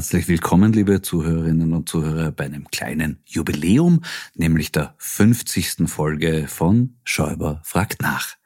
[0.00, 4.00] Herzlich willkommen, liebe Zuhörerinnen und Zuhörer, bei einem kleinen Jubiläum,
[4.34, 5.90] nämlich der 50.
[5.90, 8.36] Folge von Schäuber fragt nach.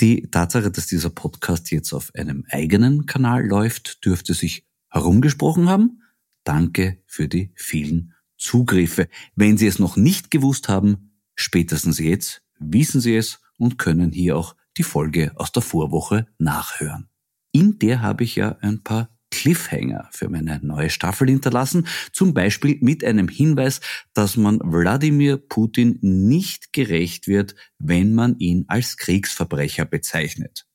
[0.00, 6.00] Die Tatsache, dass dieser Podcast jetzt auf einem eigenen Kanal läuft, dürfte sich herumgesprochen haben.
[6.42, 9.08] Danke für die vielen Zugriffe.
[9.34, 14.38] Wenn Sie es noch nicht gewusst haben, spätestens jetzt wissen Sie es und können hier
[14.38, 17.10] auch die Folge aus der Vorwoche nachhören.
[17.52, 22.78] In der habe ich ja ein paar Cliffhanger für meine neue Staffel hinterlassen, zum Beispiel
[22.80, 23.82] mit einem Hinweis,
[24.14, 30.66] dass man Wladimir Putin nicht gerecht wird, wenn man ihn als Kriegsverbrecher bezeichnet.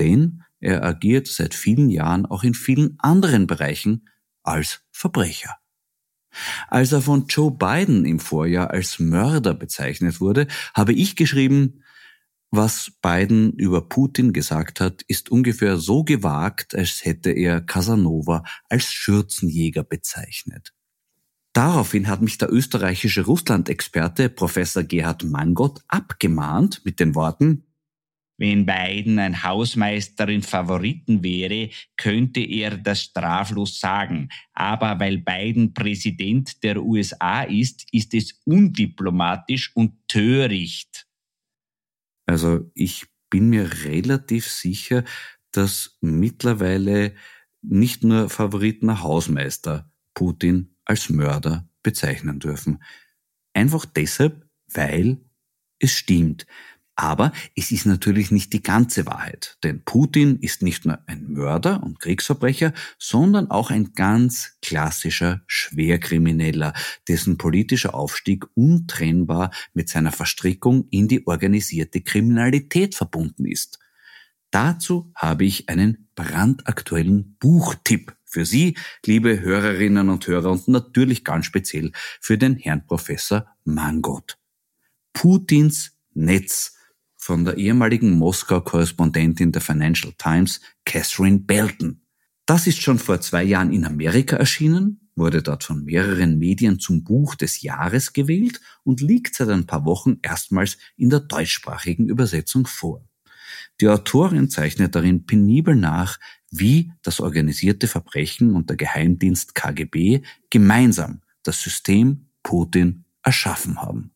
[0.00, 4.08] Denn er agiert seit vielen Jahren auch in vielen anderen Bereichen
[4.42, 5.56] als Verbrecher.
[6.68, 11.82] Als er von Joe Biden im Vorjahr als Mörder bezeichnet wurde, habe ich geschrieben,
[12.50, 18.92] was Biden über Putin gesagt hat, ist ungefähr so gewagt, als hätte er Casanova als
[18.92, 20.72] Schürzenjäger bezeichnet.
[21.52, 27.64] Daraufhin hat mich der österreichische Russland-Experte Professor Gerhard Mangott abgemahnt mit den Worten,
[28.40, 34.28] wenn Biden ein Hausmeister in Favoriten wäre, könnte er das straflos sagen.
[34.54, 41.07] Aber weil Biden Präsident der USA ist, ist es undiplomatisch und töricht.
[42.28, 45.02] Also ich bin mir relativ sicher,
[45.50, 47.14] dass mittlerweile
[47.62, 52.82] nicht nur Favoriten Hausmeister Putin als Mörder bezeichnen dürfen.
[53.54, 55.22] Einfach deshalb, weil
[55.78, 56.46] es stimmt.
[57.00, 61.80] Aber es ist natürlich nicht die ganze Wahrheit, denn Putin ist nicht nur ein Mörder
[61.84, 66.72] und Kriegsverbrecher, sondern auch ein ganz klassischer Schwerkrimineller,
[67.06, 73.78] dessen politischer Aufstieg untrennbar mit seiner Verstrickung in die organisierte Kriminalität verbunden ist.
[74.50, 78.76] Dazu habe ich einen brandaktuellen Buchtipp für Sie,
[79.06, 84.36] liebe Hörerinnen und Hörer und natürlich ganz speziell für den Herrn Professor Mangot.
[85.12, 86.74] Putins Netz
[87.28, 92.00] von der ehemaligen Moskau-Korrespondentin der Financial Times, Catherine Belton.
[92.46, 97.04] Das ist schon vor zwei Jahren in Amerika erschienen, wurde dort von mehreren Medien zum
[97.04, 102.66] Buch des Jahres gewählt und liegt seit ein paar Wochen erstmals in der deutschsprachigen Übersetzung
[102.66, 103.06] vor.
[103.82, 106.18] Die Autorin zeichnet darin penibel nach,
[106.50, 114.14] wie das organisierte Verbrechen und der Geheimdienst KGB gemeinsam das System Putin erschaffen haben.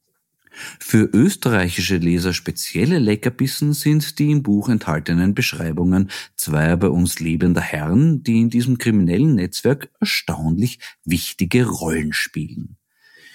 [0.79, 7.61] Für österreichische Leser spezielle Leckerbissen sind die im Buch enthaltenen Beschreibungen zweier bei uns lebender
[7.61, 12.77] Herren, die in diesem kriminellen Netzwerk erstaunlich wichtige Rollen spielen.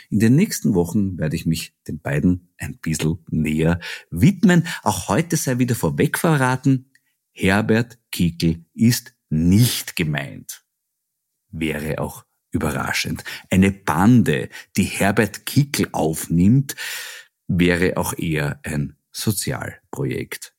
[0.09, 3.79] In den nächsten Wochen werde ich mich den beiden ein bisschen näher
[4.09, 4.65] widmen.
[4.83, 6.91] Auch heute sei wieder vorweg verraten,
[7.33, 10.63] Herbert Kickel ist nicht gemeint.
[11.51, 12.26] Wäre auch
[12.57, 13.23] überraschend.
[13.49, 16.75] Eine Bande, die Herbert Kickel aufnimmt,
[17.47, 20.53] wäre auch eher ein Sozialprojekt.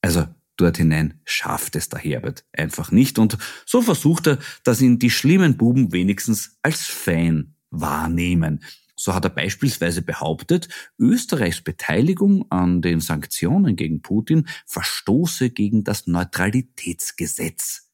[0.00, 0.26] Also
[0.56, 3.36] dort hinein schafft es der Herbert einfach nicht und
[3.66, 8.62] so versucht er, dass ihn die schlimmen Buben wenigstens als Fan wahrnehmen.
[8.98, 10.68] So hat er beispielsweise behauptet,
[10.98, 17.90] Österreichs Beteiligung an den Sanktionen gegen Putin verstoße gegen das Neutralitätsgesetz.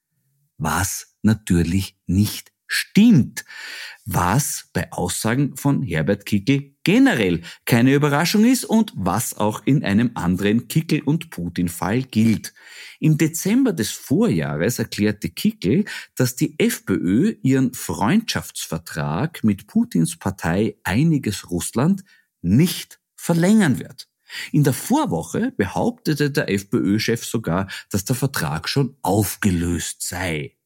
[0.59, 3.45] Was natürlich nicht stimmt,
[4.05, 10.13] was bei Aussagen von Herbert Kickel generell keine Überraschung ist und was auch in einem
[10.15, 12.53] anderen Kickel- und Putin-Fall gilt.
[12.99, 15.85] Im Dezember des Vorjahres erklärte Kickel,
[16.17, 22.03] dass die FPÖ ihren Freundschaftsvertrag mit Putins Partei Einiges Russland
[22.41, 24.09] nicht verlängern wird.
[24.51, 30.57] In der Vorwoche behauptete der FPÖ-Chef sogar, dass der Vertrag schon aufgelöst sei.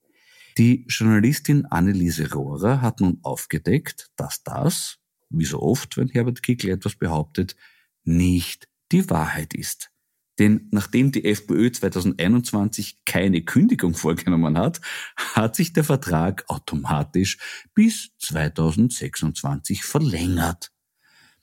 [0.59, 4.99] Die Journalistin Anneliese Rohrer hat nun aufgedeckt, dass das,
[5.29, 7.57] wie so oft, wenn Herbert Kickl etwas behauptet,
[8.05, 9.91] nicht die Wahrheit ist.
[10.39, 14.81] Denn nachdem die FPÖ 2021 keine Kündigung vorgenommen hat,
[15.17, 17.39] hat sich der Vertrag automatisch
[17.75, 20.73] bis 2026 verlängert.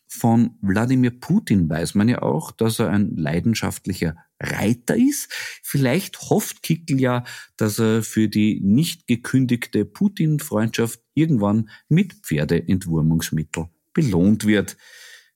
[0.07, 5.29] Von Wladimir Putin weiß man ja auch, dass er ein leidenschaftlicher Reiter ist.
[5.63, 7.23] Vielleicht hofft Kickel ja,
[7.57, 14.77] dass er für die nicht gekündigte Putin-Freundschaft irgendwann mit Pferdeentwurmungsmittel belohnt wird.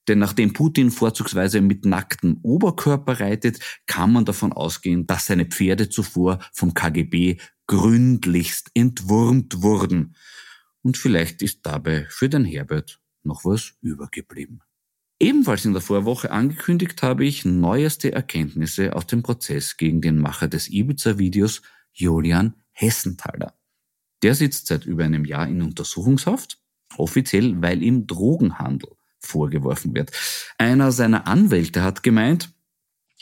[0.08, 5.90] Denn nachdem Putin vorzugsweise mit nacktem Oberkörper reitet, kann man davon ausgehen, dass seine Pferde
[5.90, 10.16] zuvor vom KGB gründlichst entwurmt wurden.
[10.82, 14.62] Und vielleicht ist dabei für den Herbert noch was übergeblieben.
[15.20, 20.46] Ebenfalls in der Vorwoche angekündigt habe ich neueste Erkenntnisse aus dem Prozess gegen den Macher
[20.46, 21.62] des Ibiza-Videos
[21.92, 23.54] Julian Hessenthaler.
[24.22, 26.58] Der sitzt seit über einem Jahr in Untersuchungshaft,
[26.96, 30.12] offiziell weil ihm Drogenhandel vorgeworfen wird.
[30.56, 32.50] Einer seiner Anwälte hat gemeint,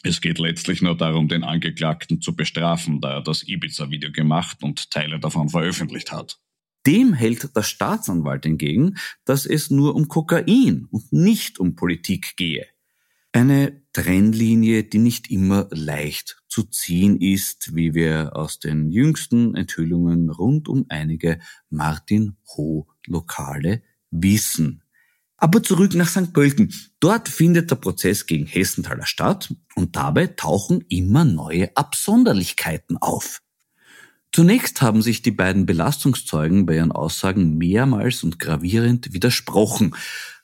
[0.03, 4.91] es geht letztlich nur darum, den Angeklagten zu bestrafen, da er das Ibiza-Video gemacht und
[4.91, 6.39] Teile davon veröffentlicht hat.
[6.87, 12.67] Dem hält der Staatsanwalt entgegen, dass es nur um Kokain und nicht um Politik gehe.
[13.33, 20.31] Eine Trennlinie, die nicht immer leicht zu ziehen ist, wie wir aus den jüngsten Enthüllungen
[20.31, 21.39] rund um einige
[21.69, 24.83] Martin Ho Lokale wissen.
[25.39, 26.33] Aber zurück nach St.
[26.33, 26.73] Pölten.
[26.99, 33.43] Dort findet der Prozess gegen Hessenthaler statt und dabei tauchen immer neue Absonderlichkeiten auf.
[34.37, 39.97] Zunächst haben sich die beiden Belastungszeugen bei ihren Aussagen mehrmals und gravierend widersprochen.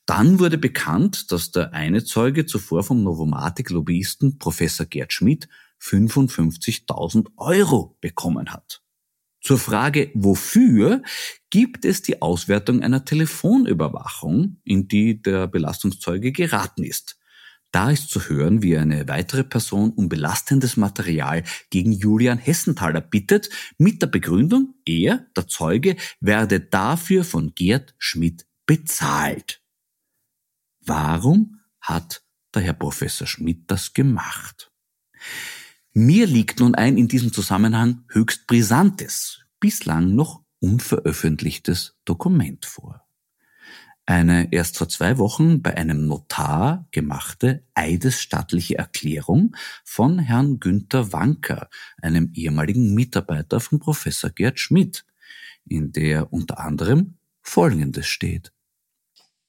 [0.07, 5.47] Dann wurde bekannt, dass der eine Zeuge zuvor vom Novomatic-Lobbyisten Professor Gerd Schmidt
[5.83, 8.81] 55.000 Euro bekommen hat.
[9.43, 11.03] Zur Frage, wofür,
[11.51, 17.19] gibt es die Auswertung einer Telefonüberwachung, in die der Belastungszeuge geraten ist.
[17.73, 23.49] Da ist zu hören, wie eine weitere Person um belastendes Material gegen Julian Hessenthaler bittet,
[23.79, 29.63] mit der Begründung, er, der Zeuge, werde dafür von Gerd Schmidt bezahlt.
[30.81, 32.23] Warum hat
[32.55, 34.71] der Herr Professor Schmidt das gemacht?
[35.95, 43.02] Mir liegt nun ein in diesem Zusammenhang höchst brisantes, bislang noch unveröffentlichtes Dokument vor
[44.07, 51.69] eine erst vor zwei Wochen bei einem Notar gemachte eidesstattliche Erklärung von Herrn Günther Wanker,
[52.01, 55.05] einem ehemaligen Mitarbeiter von Professor Gerd Schmidt,
[55.65, 58.53] in der unter anderem Folgendes steht.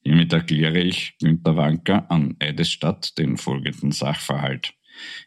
[0.04, 4.74] Hiermit erkläre ich Günther Wanker an Eidesstadt den folgenden Sachverhalt.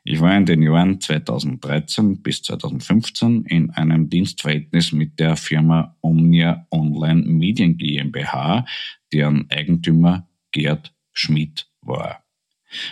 [0.04, 6.66] Ich war in den Jahren 2013 bis 2015 in einem Dienstverhältnis mit der Firma Omnia
[6.70, 8.64] Online Medien GmbH,
[9.12, 12.24] deren Eigentümer Gerd Schmidt war.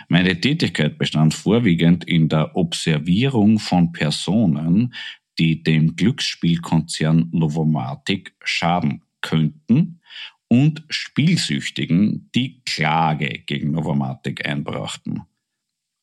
[0.09, 4.95] Meine Tätigkeit bestand vorwiegend in der Observierung von Personen,
[5.39, 10.01] die dem Glücksspielkonzern Novomatic schaden könnten
[10.49, 15.23] und Spielsüchtigen, die Klage gegen Novomatic einbrachten.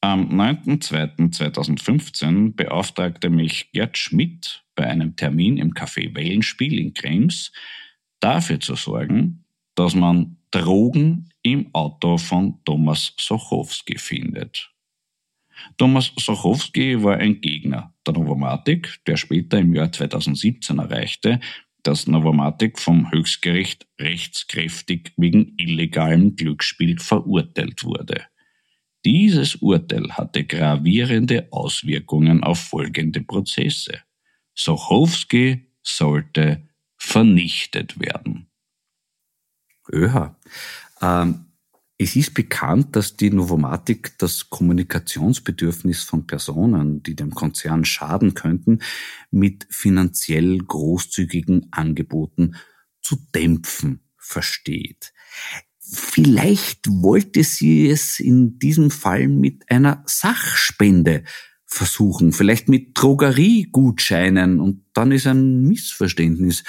[0.04, 7.52] Am 9.2.2015 beauftragte mich Gerd Schmidt bei einem Termin im Café Wellenspiel in Krems
[8.20, 14.74] dafür zu sorgen, dass man Drogen im Auto von Thomas Sochowski findet.
[15.78, 21.40] Thomas Sochowski war ein Gegner der Novomatic, der später im Jahr 2017 erreichte,
[21.84, 28.31] dass Novomatic vom Höchstgericht rechtskräftig wegen illegalem Glücksspiel verurteilt wurde.
[29.04, 34.00] Dieses Urteil hatte gravierende Auswirkungen auf folgende Prozesse.
[34.54, 36.68] Sochowski sollte
[36.98, 38.48] vernichtet werden.
[39.92, 40.40] Öha.
[41.02, 41.46] Ähm,
[41.98, 48.80] es ist bekannt, dass die Novomatic das Kommunikationsbedürfnis von Personen, die dem Konzern schaden könnten,
[49.30, 52.56] mit finanziell großzügigen Angeboten
[53.02, 55.14] zu dämpfen versteht.
[55.94, 61.24] Vielleicht wollte sie es in diesem Fall mit einer Sachspende
[61.66, 66.64] versuchen, vielleicht mit Drogeriegutscheinen und dann ist ein Missverständnis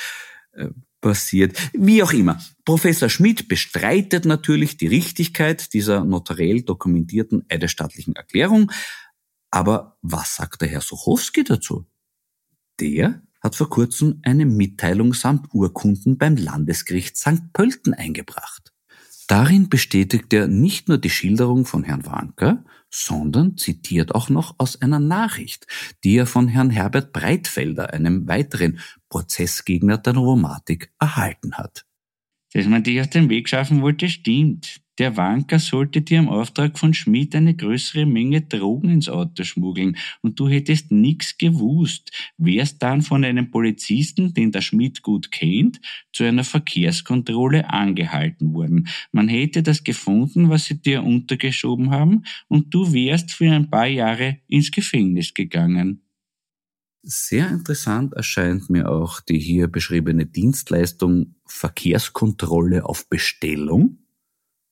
[0.52, 0.68] äh,
[1.00, 1.56] passiert.
[1.72, 2.40] Wie auch immer.
[2.64, 8.70] Professor Schmidt bestreitet natürlich die Richtigkeit dieser notariell dokumentierten eidesstattlichen Erklärung.
[9.50, 11.86] Aber was sagt der Herr Sochowski dazu?
[12.80, 17.52] Der hat vor kurzem eine Mitteilung samt Urkunden beim Landesgericht St.
[17.52, 18.61] Pölten eingebracht.
[19.28, 24.80] Darin bestätigt er nicht nur die Schilderung von Herrn Wanker, sondern zitiert auch noch aus
[24.80, 25.66] einer Nachricht,
[26.04, 31.86] die er von Herrn Herbert Breitfelder, einem weiteren Prozessgegner der Novomatik, erhalten hat.
[32.52, 34.82] Dass man dich aus dem Weg schaffen wollte, stimmt.
[34.98, 39.96] Der Wanker sollte dir im Auftrag von Schmidt eine größere Menge Drogen ins Auto schmuggeln
[40.20, 45.80] und du hättest nichts gewusst, wärst dann von einem Polizisten, den der Schmidt gut kennt,
[46.12, 48.86] zu einer Verkehrskontrolle angehalten worden.
[49.12, 53.86] Man hätte das gefunden, was sie dir untergeschoben haben und du wärst für ein paar
[53.86, 56.02] Jahre ins Gefängnis gegangen.
[57.04, 64.02] Sehr interessant erscheint mir auch die hier beschriebene Dienstleistung Verkehrskontrolle auf Bestellung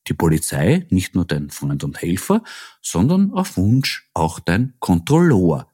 [0.08, 2.42] die Polizei nicht nur dein Freund und Helfer,
[2.82, 5.68] sondern auf Wunsch auch dein Kontrolleur.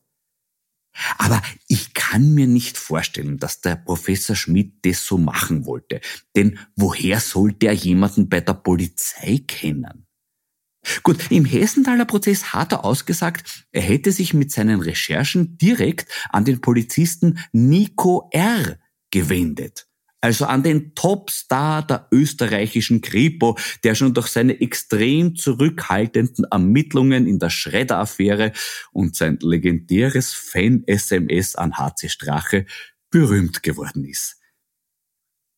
[1.18, 6.00] Aber ich kann mir nicht vorstellen, dass der Professor Schmidt das so machen wollte.
[6.34, 10.05] Denn woher sollte er jemanden bei der Polizei kennen?
[11.02, 16.44] Gut, im Hessenthaler Prozess hat er ausgesagt, er hätte sich mit seinen Recherchen direkt an
[16.44, 18.78] den Polizisten Nico R.
[19.10, 19.86] gewendet
[20.26, 27.38] also an den Topstar der österreichischen Kripo, der schon durch seine extrem zurückhaltenden Ermittlungen in
[27.38, 28.52] der Schredder-Affäre
[28.90, 32.66] und sein legendäres Fan-SMS an HC Strache
[33.10, 34.40] berühmt geworden ist.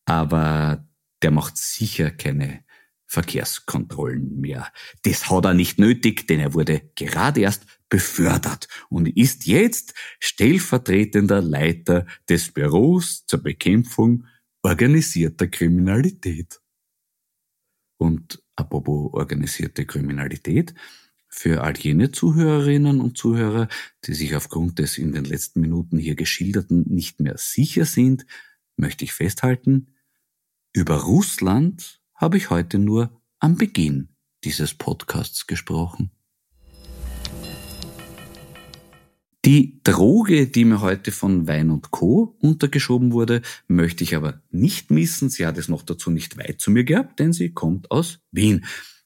[0.05, 0.87] Aber
[1.23, 2.63] der macht sicher keine
[3.09, 4.71] Verkehrskontrollen mehr.
[5.01, 11.41] Das hat er nicht nötig, denn er wurde gerade erst befördert und ist jetzt stellvertretender
[11.41, 14.27] Leiter des Büros zur Bekämpfung
[14.61, 16.61] organisierter Kriminalität.
[17.97, 20.75] Und apropos organisierte Kriminalität,
[21.27, 23.69] für all jene Zuhörerinnen und Zuhörer,
[24.05, 28.27] die sich aufgrund des in den letzten Minuten hier geschilderten nicht mehr sicher sind,
[28.77, 29.95] möchte ich festhalten,
[30.73, 34.09] über Russland habe ich heute nur am Beginn
[34.43, 36.11] dieses Podcasts gesprochen.
[39.45, 42.35] Die Droge, die mir heute von Wein und Co.
[42.41, 45.29] untergeschoben wurde, möchte ich aber nicht missen.
[45.29, 48.65] Sie hat es noch dazu nicht weit zu mir gehabt, denn sie kommt aus Wien.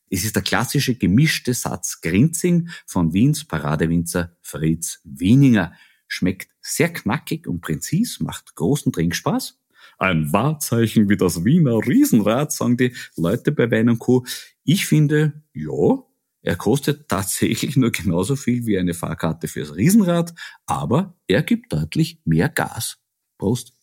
[0.10, 5.74] Es ist der klassische gemischte Satz Grinzing von Wiens Paradewinzer Fritz Wieninger.
[6.08, 9.60] Schmeckt sehr knackig und präzis, macht großen Trinkspaß.
[9.98, 14.26] Ein Wahrzeichen wie das Wiener Riesenrad, sagen die Leute bei Wein und Co.
[14.64, 16.04] Ich finde, ja,
[16.42, 20.34] er kostet tatsächlich nur genauso viel wie eine Fahrkarte fürs Riesenrad,
[20.66, 22.98] aber er gibt deutlich mehr Gas.
[23.38, 23.74] Prost.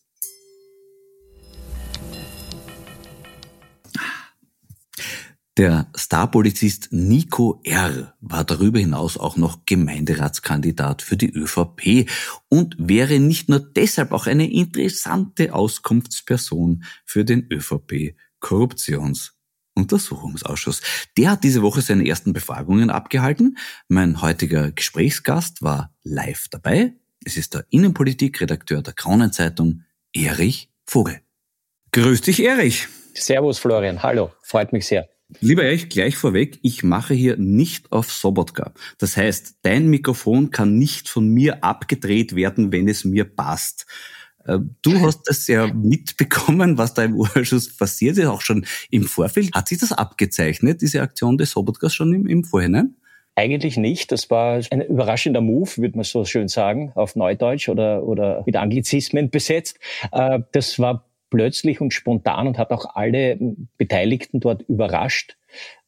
[5.57, 8.13] Der Starpolizist Nico R.
[8.21, 12.09] war darüber hinaus auch noch Gemeinderatskandidat für die ÖVP
[12.47, 19.33] und wäre nicht nur deshalb auch eine interessante Auskunftsperson für den ÖVP Korruptions
[19.73, 20.81] Untersuchungsausschuss.
[21.17, 23.57] Der hat diese Woche seine ersten Befragungen abgehalten.
[23.89, 26.93] Mein heutiger Gesprächsgast war live dabei.
[27.25, 31.19] Es ist der Innenpolitikredakteur der Kronenzeitung, Erich Vogel.
[31.91, 32.87] Grüß dich, Erich.
[33.13, 34.01] Servus, Florian.
[34.01, 34.31] Hallo.
[34.41, 35.09] Freut mich sehr.
[35.39, 38.73] Lieber Erich, gleich vorweg, ich mache hier nicht auf Sobotka.
[38.97, 43.85] Das heißt, dein Mikrofon kann nicht von mir abgedreht werden, wenn es mir passt.
[44.45, 49.03] Äh, du hast das ja mitbekommen, was da im Urschuss passiert ist, auch schon im
[49.03, 49.53] Vorfeld.
[49.53, 52.95] Hat sich das abgezeichnet, diese Aktion des Sobotkas schon im, im Vorhinein?
[53.35, 54.11] Eigentlich nicht.
[54.11, 58.57] Das war ein überraschender Move, würde man so schön sagen, auf Neudeutsch oder, oder mit
[58.57, 59.79] Anglizismen besetzt.
[60.11, 63.39] Äh, das war plötzlich und spontan und hat auch alle
[63.77, 65.37] Beteiligten dort überrascht.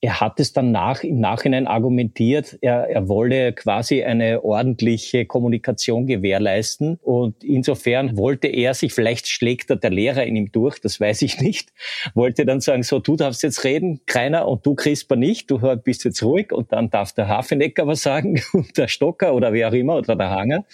[0.02, 6.06] Er hat es dann nach, im Nachhinein argumentiert, er, er wolle quasi eine ordentliche Kommunikation
[6.06, 11.00] gewährleisten und insofern wollte er sich, vielleicht schlägt da der Lehrer in ihm durch, das
[11.00, 11.72] weiß ich nicht,
[12.14, 16.04] wollte dann sagen, so, du darfst jetzt reden, keiner und du Crisper nicht, du bist
[16.04, 19.74] jetzt ruhig und dann darf der Hafenecker was sagen und der Stocker oder wer auch
[19.74, 20.66] immer oder der Hanger.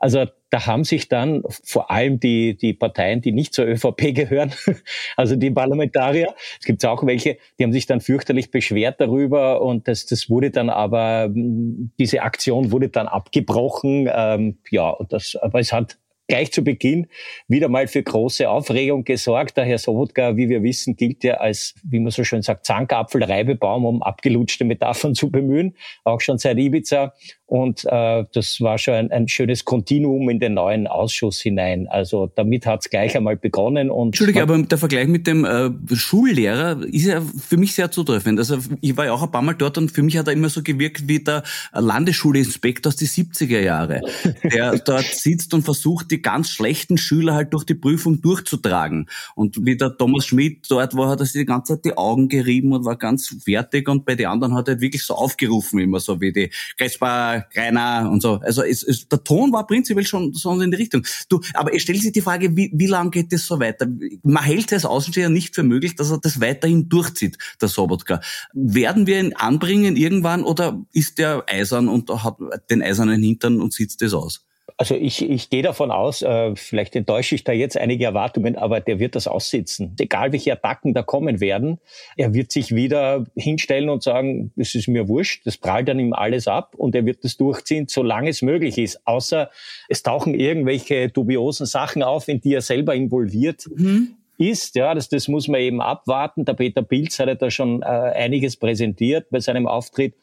[0.00, 4.52] Also da haben sich dann vor allem die, die Parteien, die nicht zur ÖVP gehören,
[5.16, 9.88] also die Parlamentarier, es gibt auch welche, die haben sich dann fürchterlich beschwert darüber und
[9.88, 14.08] das, das wurde dann aber, diese Aktion wurde dann abgebrochen.
[14.14, 17.08] Ähm, ja, das, aber es hat gleich zu Beginn
[17.48, 19.56] wieder mal für große Aufregung gesorgt.
[19.56, 23.84] Der Herr Sobotka, wie wir wissen, gilt ja als, wie man so schön sagt, Zankapfel-Reibebaum,
[23.84, 27.12] um abgelutschte Metaphern zu bemühen, auch schon seit Ibiza.
[27.46, 31.86] Und äh, das war schon ein, ein schönes Kontinuum in den neuen Ausschuss hinein.
[31.88, 33.90] Also damit hat es gleich einmal begonnen.
[33.90, 38.38] Und Entschuldige, aber der Vergleich mit dem äh, Schullehrer ist ja für mich sehr zutreffend.
[38.38, 40.48] Also ich war ja auch ein paar Mal dort und für mich hat er immer
[40.48, 44.00] so gewirkt wie der Landesschulinspektor aus die 70er Jahre,
[44.42, 49.06] der dort sitzt und versucht, die ganz schlechten Schüler halt durch die Prüfung durchzutragen.
[49.34, 52.28] Und wie der Thomas Schmidt dort war, hat er sich die ganze Zeit die Augen
[52.28, 56.00] gerieben und war ganz fertig und bei den anderen hat er wirklich so aufgerufen, immer
[56.00, 58.40] so wie die Kaspar Rainer und so.
[58.42, 61.06] Also es, es, der Ton war prinzipiell schon so in die Richtung.
[61.28, 63.86] Du, aber es stellt sich die Frage, wie, wie lange geht das so weiter?
[64.22, 68.20] Man hält es als Außensteher nicht für möglich, dass er das weiterhin durchzieht, der Sobotka.
[68.52, 72.36] Werden wir ihn anbringen irgendwann oder ist der eisern und hat
[72.70, 74.44] den eisernen Hintern und sitzt das aus?
[74.76, 78.80] Also ich, ich gehe davon aus, äh, vielleicht enttäusche ich da jetzt einige Erwartungen, aber
[78.80, 79.94] der wird das aussitzen.
[80.00, 81.78] Egal welche Attacken da kommen werden,
[82.16, 86.12] er wird sich wieder hinstellen und sagen, es ist mir wurscht, das prallt dann ihm
[86.12, 89.06] alles ab und er wird das durchziehen, solange es möglich ist.
[89.06, 89.50] Außer
[89.88, 94.74] es tauchen irgendwelche dubiosen Sachen auf, in die er selber involviert mhm ist.
[94.74, 96.44] Ja, das, das muss man eben abwarten.
[96.44, 100.14] Der Peter Pilz hat ja da schon äh, einiges präsentiert bei seinem Auftritt.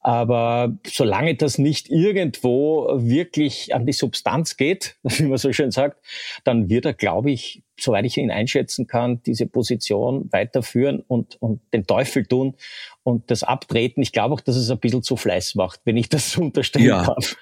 [0.00, 6.04] Aber solange das nicht irgendwo wirklich an die Substanz geht, wie man so schön sagt,
[6.44, 11.60] dann wird er, glaube ich, soweit ich ihn einschätzen kann, diese Position weiterführen und, und
[11.72, 12.54] den Teufel tun
[13.02, 14.02] und das Abtreten.
[14.02, 16.86] Ich glaube auch, dass es ein bisschen zu Fleiß macht, wenn ich das so unterstellen
[16.86, 17.04] ja.
[17.04, 17.36] darf.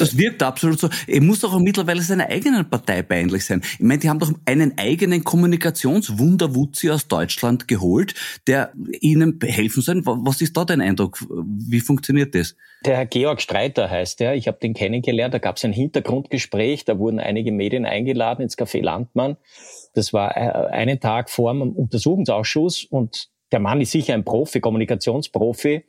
[0.00, 0.88] Das wirkt absolut so.
[1.06, 3.62] Er muss doch auch mittlerweile seiner eigenen Partei peinlich sein.
[3.78, 8.14] Ich meine, die haben doch einen eigenen Kommunikationswunderwutzi aus Deutschland geholt,
[8.46, 10.02] der ihnen helfen soll.
[10.04, 11.18] Was ist da dein Eindruck?
[11.44, 12.56] Wie funktioniert das?
[12.84, 14.34] Der Herr Georg Streiter heißt er.
[14.34, 15.34] Ich habe den kennengelernt.
[15.34, 16.84] Da gab es ein Hintergrundgespräch.
[16.84, 19.36] Da wurden einige Medien eingeladen ins Café Landmann.
[19.94, 24.60] Das war äh, einen Tag vor dem Untersuchungsausschuss und der Mann ist sicher ein Profi,
[24.60, 25.84] Kommunikationsprofi.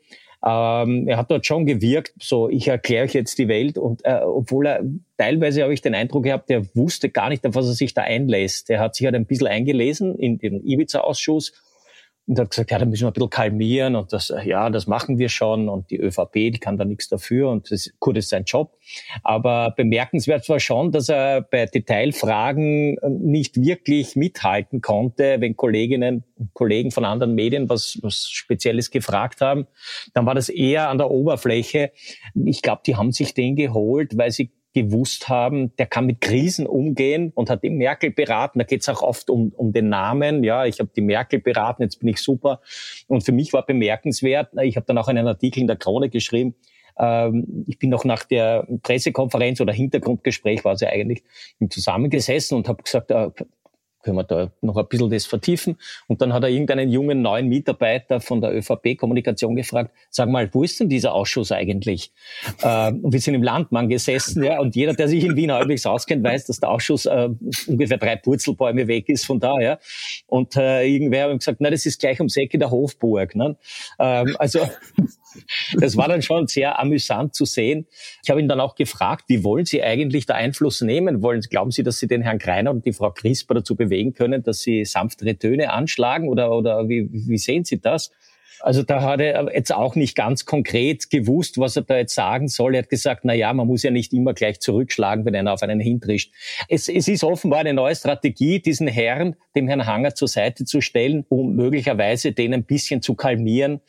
[0.45, 4.21] Ähm, er hat dort schon gewirkt, so ich erkläre euch jetzt die Welt und äh,
[4.23, 4.83] obwohl er
[5.17, 8.03] teilweise habe ich den Eindruck gehabt, der wusste gar nicht, auf was er sich da
[8.03, 8.69] einlässt.
[8.69, 11.51] Er hat sich halt ein bisschen eingelesen in den Ibiza-Ausschuss
[12.29, 15.17] und hat gesagt, ja, da müssen wir ein bisschen kalmieren und das, ja, das machen
[15.17, 18.43] wir schon und die ÖVP, die kann da nichts dafür und das, das ist sein
[18.43, 18.77] Job.
[19.23, 26.53] Aber bemerkenswert war schon, dass er bei Detailfragen nicht wirklich mithalten konnte, wenn Kolleginnen und
[26.53, 29.65] Kollegen von anderen Medien was, was Spezielles gefragt haben.
[30.13, 31.91] Dann war das eher an der Oberfläche.
[32.45, 36.67] Ich glaube, die haben sich den geholt, weil sie gewusst haben, der kann mit Krisen
[36.67, 38.59] umgehen und hat die Merkel beraten.
[38.59, 40.43] Da geht es auch oft um, um den Namen.
[40.43, 42.61] Ja, ich habe die Merkel beraten, jetzt bin ich super.
[43.07, 46.55] Und für mich war bemerkenswert, ich habe dann auch einen Artikel in der Krone geschrieben,
[46.99, 51.23] ähm, ich bin noch nach der Pressekonferenz oder Hintergrundgespräch war es ja eigentlich
[51.69, 53.29] zusammengesessen und habe gesagt, äh,
[54.01, 55.77] können wir da noch ein bisschen das vertiefen.
[56.07, 60.63] Und dann hat er irgendeinen jungen neuen Mitarbeiter von der ÖVP-Kommunikation gefragt, sag mal, wo
[60.63, 62.11] ist denn dieser Ausschuss eigentlich?
[62.61, 65.85] Äh, und wir sind im Landmann gesessen, ja, und jeder, der sich in Wien halbwegs
[65.85, 67.29] auskennt, weiß, dass der Ausschuss äh,
[67.67, 69.79] ungefähr drei Purzelbäume weg ist von da, ja.
[70.27, 73.35] Und äh, irgendwer hat gesagt, na, das ist gleich ums Ecke der Hofburg.
[73.35, 73.57] Ne?
[73.99, 74.59] Ähm, also
[75.79, 77.85] das war dann schon sehr amüsant zu sehen.
[78.23, 81.21] Ich habe ihn dann auch gefragt, wie wollen Sie eigentlich da Einfluss nehmen?
[81.21, 84.43] Wollen, glauben Sie, dass Sie den Herrn Kreiner und die Frau Crisper dazu bewegen können,
[84.43, 86.29] dass sie sanftere Töne anschlagen?
[86.29, 88.11] Oder, oder wie, wie sehen Sie das?
[88.61, 92.49] Also da hat er jetzt auch nicht ganz konkret gewusst, was er da jetzt sagen
[92.49, 92.75] soll.
[92.75, 95.63] Er hat gesagt, na ja, man muss ja nicht immer gleich zurückschlagen, wenn einer auf
[95.63, 96.33] einen hintrischt.
[96.67, 100.81] Es, es ist offenbar eine neue Strategie, diesen Herrn, dem Herrn Hanger zur Seite zu
[100.81, 103.79] stellen, um möglicherweise den ein bisschen zu kalmieren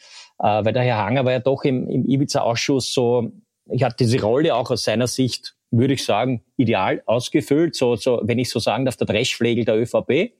[0.40, 3.30] äh, weil der Herr Hanger war ja doch im, im Ibiza-Ausschuss so,
[3.70, 8.20] ich hatte diese Rolle auch aus seiner Sicht, würde ich sagen, ideal ausgefüllt, so, so,
[8.24, 10.32] wenn ich so sagen darf, der Dreschflegel der ÖVP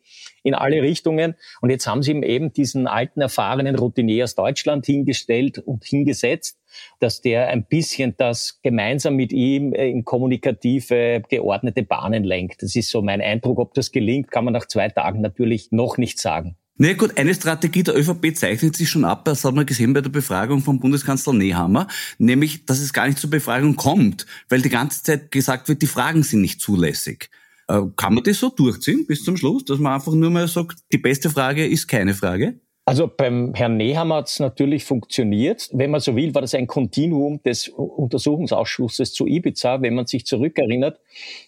[0.43, 1.35] in alle Richtungen.
[1.61, 6.59] Und jetzt haben sie ihm eben diesen alten, erfahrenen Routinier aus Deutschland hingestellt und hingesetzt,
[6.99, 12.63] dass der ein bisschen das gemeinsam mit ihm äh, in kommunikative, geordnete Bahnen lenkt.
[12.63, 13.59] Das ist so mein Eindruck.
[13.59, 16.57] Ob das gelingt, kann man nach zwei Tagen natürlich noch nicht sagen.
[16.77, 19.93] Na nee, gut, eine Strategie der ÖVP zeichnet sich schon ab, das hat man gesehen
[19.93, 24.63] bei der Befragung von Bundeskanzler Nehammer, nämlich, dass es gar nicht zur Befragung kommt, weil
[24.63, 27.31] die ganze Zeit gesagt wird, die Fragen sind nicht zulässig.
[27.69, 30.79] Äh, kann man das so durchziehen bis zum Schluss, dass man einfach nur mal sagt,
[30.93, 32.59] die beste Frage ist keine Frage?
[32.85, 35.69] Also beim Herrn Nehammer hat es natürlich funktioniert.
[35.73, 39.81] Wenn man so will, war das ein Kontinuum des Untersuchungsausschusses zu Ibiza.
[39.83, 40.99] Wenn man sich zurückerinnert,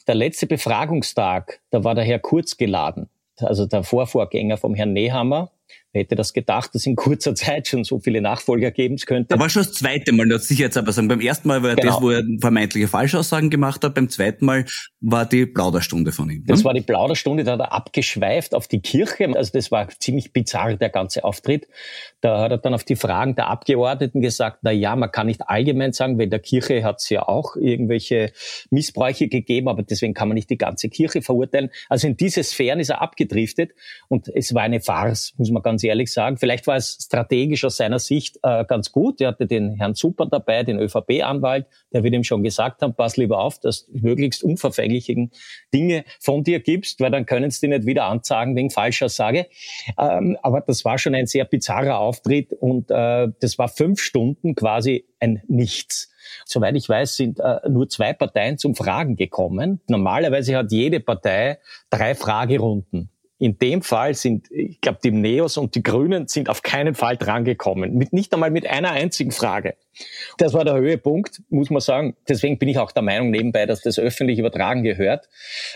[0.06, 5.50] der letzte Befragungstag, da war der Herr Kurz geladen, also der Vorvorgänger vom Herrn Nehammer.
[5.92, 9.34] Wer hätte das gedacht, dass in kurzer Zeit schon so viele Nachfolger geben könnte?
[9.34, 11.08] Aber schon das zweite Mal, das sicher jetzt aber sagen.
[11.08, 11.92] Beim ersten Mal war genau.
[11.92, 13.94] das, wo er vermeintliche Falschaussagen gemacht hat.
[13.94, 14.64] Beim zweiten Mal
[15.00, 16.38] war die Plauderstunde von ihm.
[16.38, 16.44] Ne?
[16.46, 19.36] Das war die Plauderstunde, da hat er abgeschweift auf die Kirche.
[19.36, 21.68] Also das war ziemlich bizarr, der ganze Auftritt.
[22.22, 25.42] Da hat er dann auf die Fragen der Abgeordneten gesagt, na ja, man kann nicht
[25.42, 28.32] allgemein sagen, weil der Kirche hat es ja auch irgendwelche
[28.70, 31.70] Missbräuche gegeben, aber deswegen kann man nicht die ganze Kirche verurteilen.
[31.90, 33.72] Also in diese Sphären ist er abgedriftet
[34.08, 36.36] und es war eine Farce, muss man ganz ehrlich sagen.
[36.36, 39.20] Vielleicht war es strategisch aus seiner Sicht äh, ganz gut.
[39.20, 43.16] Er hatte den Herrn Super dabei, den ÖVP-Anwalt, der wird ihm schon gesagt haben, pass
[43.16, 45.30] lieber auf, dass möglichst unverfänglichen
[45.72, 49.46] Dinge von dir gibst, weil dann können sie dir nicht wieder anzeigen wegen Falschaussage.
[49.98, 54.54] Ähm, aber das war schon ein sehr bizarrer Auftritt und äh, das war fünf Stunden
[54.54, 56.10] quasi ein Nichts.
[56.44, 59.80] Soweit ich weiß, sind äh, nur zwei Parteien zum Fragen gekommen.
[59.88, 61.58] Normalerweise hat jede Partei
[61.90, 63.10] drei Fragerunden.
[63.42, 67.16] In dem Fall sind, ich glaube, die Neos und die Grünen sind auf keinen Fall
[67.16, 67.92] drangekommen.
[67.92, 69.74] Mit, nicht einmal mit einer einzigen Frage.
[70.38, 72.14] Das war der Höhepunkt, muss man sagen.
[72.28, 75.28] Deswegen bin ich auch der Meinung nebenbei, dass das öffentlich übertragen gehört,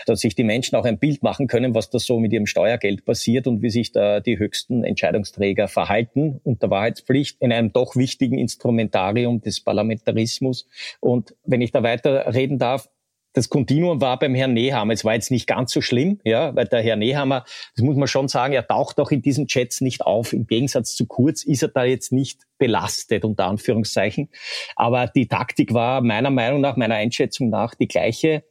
[0.05, 3.03] dass sich die Menschen auch ein Bild machen können, was da so mit ihrem Steuergeld
[3.03, 8.39] passiert und wie sich da die höchsten Entscheidungsträger verhalten unter Wahrheitspflicht in einem doch wichtigen
[8.39, 10.69] Instrumentarium des Parlamentarismus.
[11.01, 12.87] Und wenn ich da weiter reden darf,
[13.37, 14.93] das Kontinuum war beim Herrn Nehammer.
[14.93, 17.45] Es war jetzt nicht ganz so schlimm, ja, weil der Herr Nehammer,
[17.75, 20.33] das muss man schon sagen, er taucht auch in diesen Chats nicht auf.
[20.33, 24.29] Im Gegensatz zu Kurz ist er da jetzt nicht belastet, unter Anführungszeichen.
[24.75, 28.43] Aber die Taktik war meiner Meinung nach, meiner Einschätzung nach die gleiche.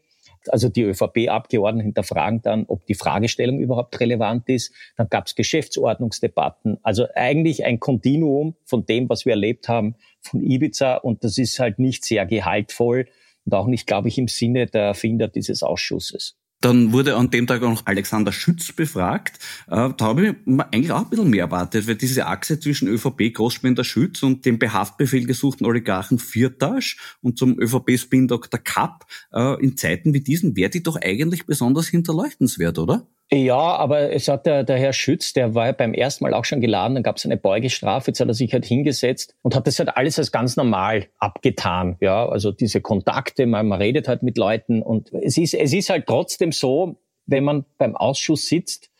[0.50, 4.72] Also die ÖVP-Abgeordneten hinterfragen dann, ob die Fragestellung überhaupt relevant ist.
[4.96, 6.78] Dann gab es Geschäftsordnungsdebatten.
[6.84, 10.94] Also eigentlich ein Kontinuum von dem, was wir erlebt haben von Ibiza.
[10.94, 13.06] Und das ist halt nicht sehr gehaltvoll
[13.46, 16.36] und auch nicht, glaube ich, im Sinne der Erfinder dieses Ausschusses.
[16.62, 19.38] Dann wurde an dem Tag auch noch Alexander Schütz befragt.
[19.68, 23.34] Äh, da habe ich eigentlich auch ein bisschen mehr erwartet, weil diese Achse zwischen ÖVP,
[23.34, 28.58] Großspender Schütz und dem Behaftbefehl gesuchten Oligarchen Viertasch und zum ÖVP-Spin Dr.
[28.58, 33.06] Kapp, äh, in Zeiten wie diesen wäre die doch eigentlich besonders hinterleuchtenswert, oder?
[33.32, 36.44] Ja, aber es hat der, der Herr Schütz, der war ja beim ersten Mal auch
[36.44, 39.66] schon geladen, dann gab es eine Beugestrafe, jetzt hat er sich halt hingesetzt und hat
[39.66, 41.96] das halt alles als ganz normal abgetan.
[42.00, 45.90] Ja, also diese Kontakte, man, man redet halt mit Leuten und es ist, es ist
[45.90, 48.90] halt trotzdem so, wenn man beim Ausschuss sitzt,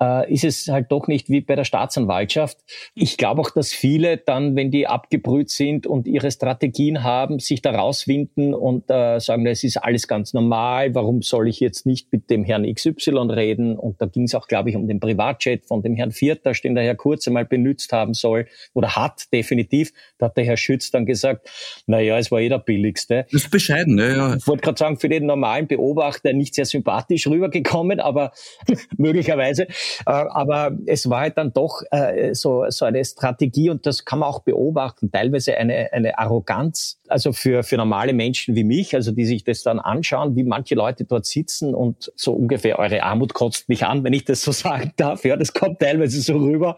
[0.00, 2.58] äh, ist es halt doch nicht wie bei der Staatsanwaltschaft.
[2.94, 7.62] Ich glaube auch, dass viele dann, wenn die abgebrüht sind und ihre Strategien haben, sich
[7.62, 12.12] da rauswinden und äh, sagen, es ist alles ganz normal, warum soll ich jetzt nicht
[12.12, 13.76] mit dem Herrn XY reden?
[13.76, 16.74] Und da ging es auch, glaube ich, um den Privatchat von dem Herrn Viertasch, den
[16.74, 19.92] der Herr Kurz einmal benutzt haben soll oder hat, definitiv.
[20.18, 21.48] Da hat der Herr Schütz dann gesagt,
[21.86, 23.26] na ja, es war eh der billigste.
[23.32, 24.08] Das ist bescheiden, ja.
[24.08, 24.34] ja.
[24.36, 28.32] Ich wollte gerade sagen, für den normalen Beobachter nicht sehr sympathisch rübergekommen, aber
[28.96, 29.66] möglicherweise
[30.04, 34.28] aber es war halt dann doch äh, so, so eine Strategie und das kann man
[34.28, 39.24] auch beobachten, teilweise eine, eine Arroganz, also für, für normale Menschen wie mich, also die
[39.24, 43.68] sich das dann anschauen, wie manche Leute dort sitzen und so ungefähr eure Armut kotzt
[43.68, 45.24] mich an, wenn ich das so sagen darf.
[45.24, 46.76] Ja, das kommt teilweise so rüber.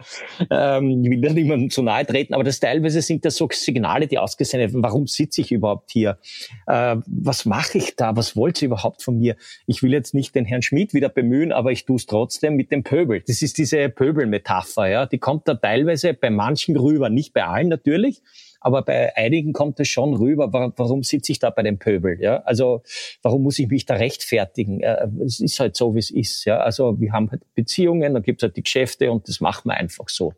[0.51, 4.07] Ähm, ich will da niemandem zu nahe treten, aber das teilweise sind das so Signale,
[4.07, 4.83] die ausgesendet werden.
[4.83, 6.19] Warum sitze ich überhaupt hier?
[6.67, 8.17] Äh, was mache ich da?
[8.17, 9.37] Was wollt ihr überhaupt von mir?
[9.67, 12.71] Ich will jetzt nicht den Herrn Schmidt wieder bemühen, aber ich tue es trotzdem mit
[12.71, 13.23] dem Pöbel.
[13.27, 15.07] Das ist diese Pöbelmetapher, ja.
[15.07, 18.23] Die kommt da teilweise bei manchen rüber, nicht bei allen natürlich,
[18.61, 20.53] aber bei einigen kommt es schon rüber.
[20.53, 22.21] Warum, sitze ich da bei dem Pöbel?
[22.21, 22.83] Ja, also
[23.23, 24.83] warum muss ich mich da rechtfertigen?
[25.25, 26.45] Es ist halt so, wie es ist.
[26.45, 29.65] Ja, also wir haben halt Beziehungen, dann gibt es halt die Geschäfte und das macht
[29.65, 30.35] man einfach so.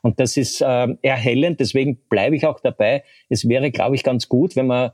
[0.00, 1.60] Und das ist äh, erhellend.
[1.60, 3.04] Deswegen bleibe ich auch dabei.
[3.28, 4.92] Es wäre, glaube ich, ganz gut, wenn man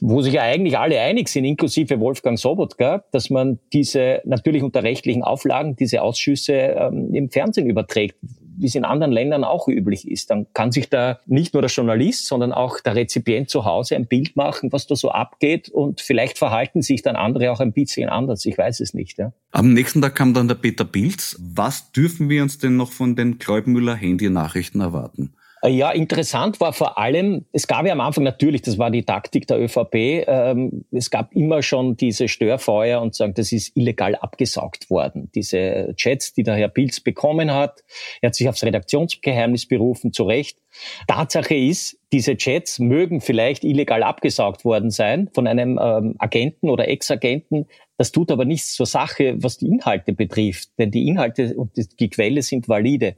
[0.00, 4.82] wo sich ja eigentlich alle einig sind, inklusive Wolfgang Sobotka, dass man diese natürlich unter
[4.82, 8.16] rechtlichen Auflagen diese Ausschüsse ähm, im Fernsehen überträgt,
[8.60, 10.30] wie es in anderen Ländern auch üblich ist.
[10.30, 14.06] Dann kann sich da nicht nur der Journalist, sondern auch der Rezipient zu Hause ein
[14.06, 18.08] Bild machen, was da so abgeht und vielleicht verhalten sich dann andere auch ein bisschen
[18.08, 18.44] anders.
[18.46, 19.18] Ich weiß es nicht.
[19.18, 19.32] Ja.
[19.50, 21.36] Am nächsten Tag kam dann der Peter Pilz.
[21.40, 25.34] Was dürfen wir uns denn noch von den Kleubmüller Handy-Nachrichten erwarten?
[25.62, 29.04] Äh, ja, interessant war vor allem, es gab ja am Anfang natürlich, das war die
[29.04, 29.94] Taktik der ÖVP,
[30.26, 35.30] ähm, es gab immer schon diese Störfeuer und sagen, das ist illegal abgesaugt worden.
[35.34, 37.84] Diese Chats, die der Herr Pilz bekommen hat,
[38.22, 40.58] er hat sich aufs Redaktionsgeheimnis berufen, zu Recht.
[41.06, 46.88] Tatsache ist, diese Chats mögen vielleicht illegal abgesaugt worden sein von einem ähm, Agenten oder
[46.88, 47.66] Ex-Agenten.
[47.98, 52.08] Das tut aber nichts zur Sache, was die Inhalte betrifft, denn die Inhalte und die
[52.08, 53.16] Quelle sind valide.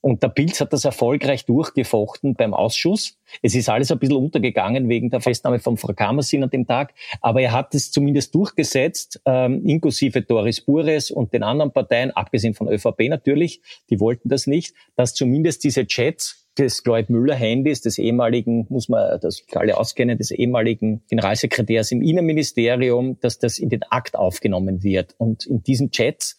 [0.00, 3.18] Und der Pilz hat das erfolgreich durchgefochten beim Ausschuss.
[3.42, 6.94] Es ist alles ein bisschen untergegangen wegen der Festnahme von Frau Kammersin an dem Tag.
[7.20, 12.54] Aber er hat es zumindest durchgesetzt, ähm, inklusive Doris Bures und den anderen Parteien, abgesehen
[12.54, 13.60] von ÖVP natürlich,
[13.90, 18.88] die wollten das nicht, dass zumindest diese Chats des Lloyd Müller Handys, des ehemaligen, muss
[18.88, 24.82] man das alle auskennen, des ehemaligen Generalsekretärs im Innenministerium, dass das in den Akt aufgenommen
[24.82, 25.14] wird.
[25.18, 26.38] Und in diesen Chats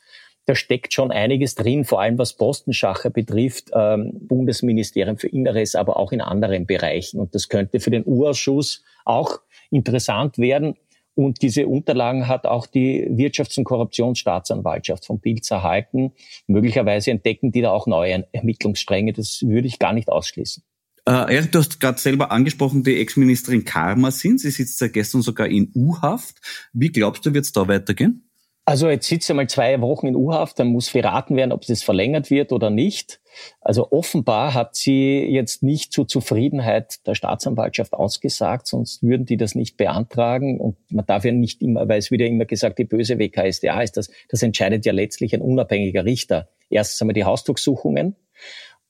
[0.52, 5.96] da steckt schon einiges drin, vor allem was Postenschacher betrifft, ähm, Bundesministerium für Inneres, aber
[5.96, 7.22] auch in anderen Bereichen.
[7.22, 10.76] Und das könnte für den U-Ausschuss auch interessant werden.
[11.16, 16.12] Und diese Unterlagen hat auch die Wirtschafts- und Korruptionsstaatsanwaltschaft von Pilz erhalten.
[16.48, 19.14] Möglicherweise entdecken die da auch neue Ermittlungsstränge.
[19.14, 20.64] Das würde ich gar nicht ausschließen.
[21.08, 24.42] Äh, Erik, du hast gerade selber angesprochen, die Ex-Ministerin Karma sind.
[24.42, 26.42] Sie sitzt seit gestern sogar in U-Haft.
[26.74, 28.28] Wie glaubst du, wird es da weitergehen?
[28.64, 31.82] Also jetzt sitzt sie mal zwei Wochen in U-Haft, dann muss verraten werden, ob das
[31.82, 33.20] verlängert wird oder nicht.
[33.60, 39.56] Also offenbar hat sie jetzt nicht zur Zufriedenheit der Staatsanwaltschaft ausgesagt, sonst würden die das
[39.56, 40.60] nicht beantragen.
[40.60, 43.98] Und man darf ja nicht immer, weil es wieder immer gesagt, die böse WKSDA ist
[43.98, 46.50] das, das entscheidet ja letztlich ein unabhängiger Richter.
[46.70, 48.16] Erstens einmal die Hausdurchsuchungen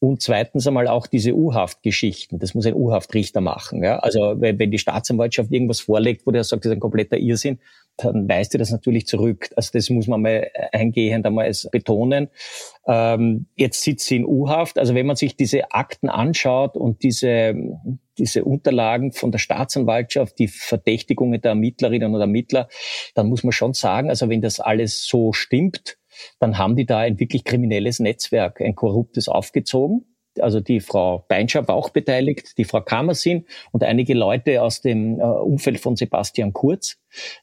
[0.03, 2.39] und zweitens einmal auch diese U-Haft-Geschichten.
[2.39, 3.83] Das muss ein U-Haftrichter machen.
[3.83, 3.99] Ja?
[3.99, 7.59] Also wenn die Staatsanwaltschaft irgendwas vorlegt, wo der sagt, das ist ein kompletter Irrsinn,
[7.97, 9.49] dann weist er das natürlich zurück.
[9.55, 12.29] Also das muss man mal eingehend einmal betonen.
[12.87, 14.79] Ähm, jetzt sitzt sie in U-Haft.
[14.79, 17.53] Also wenn man sich diese Akten anschaut und diese,
[18.17, 22.69] diese Unterlagen von der Staatsanwaltschaft, die Verdächtigungen der Ermittlerinnen und Ermittler,
[23.13, 25.99] dann muss man schon sagen, also wenn das alles so stimmt,
[26.39, 30.05] dann haben die da ein wirklich kriminelles Netzwerk, ein korruptes aufgezogen.
[30.39, 35.19] Also die Frau Beinschab war auch beteiligt, die Frau Kammersin und einige Leute aus dem
[35.19, 36.97] äh, Umfeld von Sebastian Kurz.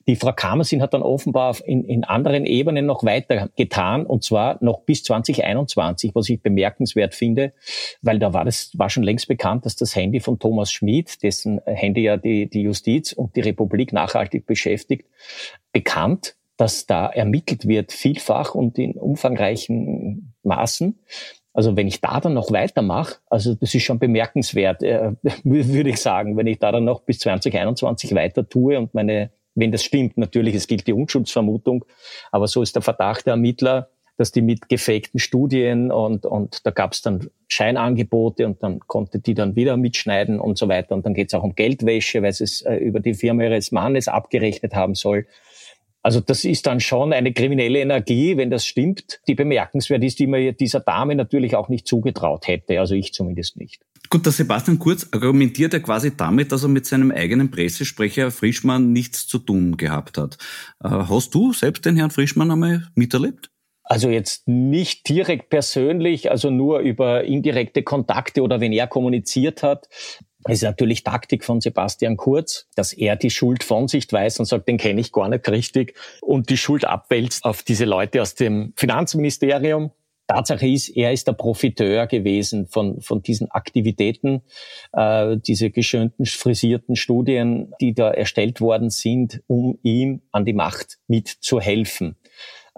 [0.06, 4.56] Die Frau Kammersin hat dann offenbar in, in anderen Ebenen noch weiter getan und zwar
[4.62, 7.52] noch bis 2021, was ich bemerkenswert finde,
[8.00, 11.60] weil da war das war schon längst bekannt, dass das Handy von Thomas Schmid, dessen
[11.66, 15.06] Handy ja die, die Justiz und die Republik nachhaltig beschäftigt,
[15.72, 20.98] bekannt dass da ermittelt wird, vielfach und in umfangreichen Maßen.
[21.54, 25.12] Also wenn ich da dann noch weitermache, also das ist schon bemerkenswert, äh,
[25.44, 29.72] würde ich sagen, wenn ich da dann noch bis 2021 weiter tue und meine, wenn
[29.72, 31.84] das stimmt, natürlich, es gilt die Unschuldsvermutung,
[32.32, 36.72] aber so ist der Verdacht der Ermittler, dass die mit gefakten Studien und, und da
[36.72, 40.96] gab es dann Scheinangebote und dann konnte die dann wieder mitschneiden und so weiter.
[40.96, 43.70] Und dann geht es auch um Geldwäsche, weil sie es äh, über die Firma ihres
[43.70, 45.26] Mannes abgerechnet haben soll.
[46.08, 50.26] Also das ist dann schon eine kriminelle Energie, wenn das stimmt, die bemerkenswert ist, die
[50.26, 52.80] man dieser Dame natürlich auch nicht zugetraut hätte.
[52.80, 53.82] Also ich zumindest nicht.
[54.08, 58.90] Gut, der Sebastian Kurz argumentiert ja quasi damit, dass er mit seinem eigenen Pressesprecher Frischmann
[58.90, 60.38] nichts zu tun gehabt hat.
[60.82, 63.50] Äh, hast du selbst den Herrn Frischmann einmal miterlebt?
[63.84, 69.88] Also jetzt nicht direkt persönlich, also nur über indirekte Kontakte oder wenn er kommuniziert hat.
[70.46, 74.68] Ist natürlich Taktik von Sebastian Kurz, dass er die Schuld von sich weiß und sagt,
[74.68, 78.72] den kenne ich gar nicht richtig und die Schuld abwälzt auf diese Leute aus dem
[78.76, 79.90] Finanzministerium.
[80.28, 84.42] Tatsache ist, er ist der Profiteur gewesen von, von diesen Aktivitäten,
[84.92, 90.98] äh, diese geschönten, frisierten Studien, die da erstellt worden sind, um ihm an die Macht
[91.08, 92.16] mitzuhelfen.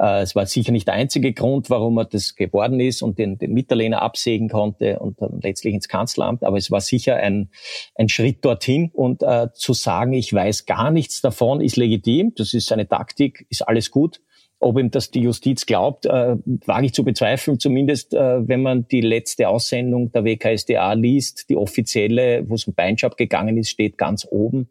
[0.01, 3.39] Äh, es war sicher nicht der einzige Grund, warum er das geworden ist und den,
[3.39, 6.43] den Mitterlehner absägen konnte und dann letztlich ins Kanzleramt.
[6.43, 7.51] Aber es war sicher ein,
[7.95, 8.91] ein Schritt dorthin.
[8.95, 12.33] Und äh, zu sagen, ich weiß gar nichts davon, ist legitim.
[12.35, 14.21] Das ist seine Taktik, ist alles gut.
[14.63, 16.37] Ob ihm das die Justiz glaubt, äh,
[16.67, 17.59] wage ich zu bezweifeln.
[17.59, 22.75] Zumindest, äh, wenn man die letzte Aussendung der WKSDA liest, die offizielle, wo es um
[22.75, 24.69] Beinschab gegangen ist, steht ganz oben.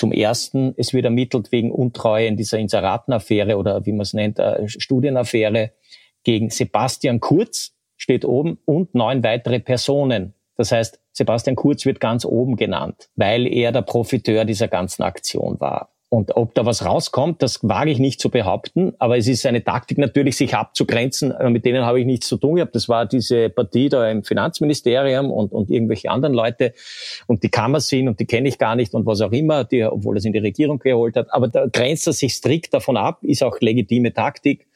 [0.00, 4.38] Zum Ersten, es wird ermittelt wegen Untreue in dieser Inseratenaffäre oder wie man es nennt,
[4.38, 5.72] äh, Studienaffäre
[6.24, 10.32] gegen Sebastian Kurz, steht oben, und neun weitere Personen.
[10.56, 15.60] Das heißt, Sebastian Kurz wird ganz oben genannt, weil er der Profiteur dieser ganzen Aktion
[15.60, 15.92] war.
[16.12, 18.94] Und ob da was rauskommt, das wage ich nicht zu behaupten.
[18.98, 21.30] Aber es ist eine Taktik natürlich, sich abzugrenzen.
[21.30, 22.74] Äh, mit denen habe ich nichts zu tun gehabt.
[22.74, 26.74] Das war diese Partie da im Finanzministerium und, und irgendwelche anderen Leute.
[27.28, 29.62] Und die kann man sehen und die kenne ich gar nicht und was auch immer,
[29.62, 31.32] die, obwohl er es in die Regierung geholt hat.
[31.32, 34.66] Aber da grenzt er sich strikt davon ab, ist auch legitime Taktik.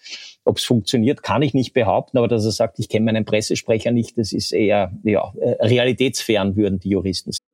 [0.44, 3.90] Ob es funktioniert, kann ich nicht behaupten, aber dass er sagt, ich kenne meinen Pressesprecher
[3.90, 7.53] nicht, das ist eher ja, äh, realitätsfern, würden die Juristen sagen.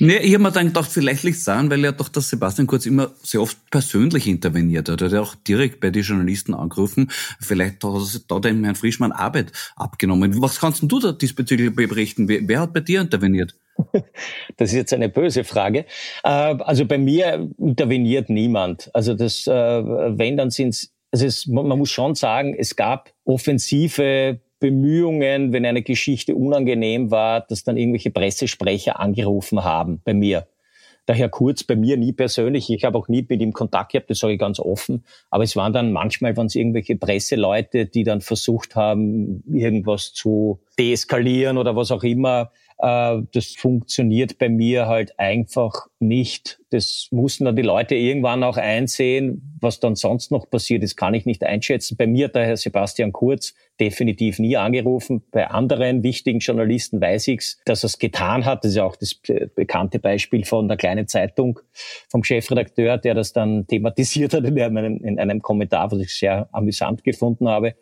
[0.00, 2.68] Nee, ich habe mir dann gedacht, vielleicht liegt es an, weil ja doch der Sebastian
[2.68, 5.00] Kurz immer sehr oft persönlich interveniert hat.
[5.00, 7.10] Er hat ja auch direkt bei den Journalisten angerufen.
[7.40, 10.40] Vielleicht hat er da dem Herrn Frischmann Arbeit abgenommen.
[10.40, 12.28] Was kannst du da diesbezüglich berichten?
[12.28, 13.54] Wer, hat bei dir interveniert?
[14.56, 15.84] Das ist jetzt eine böse Frage.
[16.24, 18.90] Äh, also bei mir interveniert niemand.
[18.92, 25.52] Also das, äh, wenn, dann sind also man muss schon sagen, es gab offensive Bemühungen,
[25.52, 30.46] wenn eine Geschichte unangenehm war, dass dann irgendwelche Pressesprecher angerufen haben bei mir.
[31.08, 32.68] Der Herr Kurz bei mir nie persönlich.
[32.68, 35.04] Ich habe auch nie mit ihm Kontakt gehabt, das sage ich ganz offen.
[35.30, 40.60] Aber es waren dann manchmal waren es irgendwelche Presseleute, die dann versucht haben, irgendwas zu
[40.78, 42.52] deeskalieren oder was auch immer.
[42.78, 46.60] Äh, das funktioniert bei mir halt einfach nicht.
[46.70, 49.56] Das mussten dann die Leute irgendwann auch einsehen.
[49.60, 51.96] Was dann sonst noch passiert ist, kann ich nicht einschätzen.
[51.96, 55.22] Bei mir hat der Herr Sebastian Kurz definitiv nie angerufen.
[55.30, 58.64] Bei anderen wichtigen Journalisten weiß ich's, dass er es getan hat.
[58.64, 59.14] Das ist ja auch das
[59.54, 61.60] bekannte Beispiel von der kleinen Zeitung
[62.08, 66.48] vom Chefredakteur, der das dann thematisiert hat in einem, in einem Kommentar, was ich sehr
[66.52, 67.74] amüsant gefunden habe.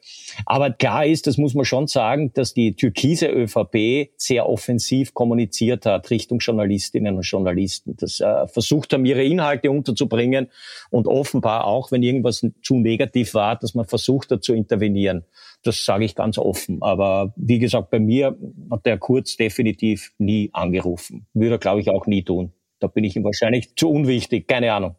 [0.44, 5.86] Aber klar ist, das muss man schon sagen, dass die türkise ÖVP sehr offensiv kommuniziert
[5.86, 7.96] hat Richtung Journalistinnen und Journalisten.
[7.96, 10.48] Das äh, versucht haben, ihre Inhalte unterzubringen
[10.90, 15.24] und offenbar auch, wenn irgendwas zu negativ war, dass man versucht hat zu intervenieren.
[15.62, 16.82] Das sage ich ganz offen.
[16.82, 18.36] Aber wie gesagt, bei mir
[18.70, 21.26] hat der Kurz definitiv nie angerufen.
[21.34, 22.52] Würde er, glaube ich, auch nie tun.
[22.78, 24.46] Da bin ich ihm wahrscheinlich zu unwichtig.
[24.46, 24.96] Keine Ahnung.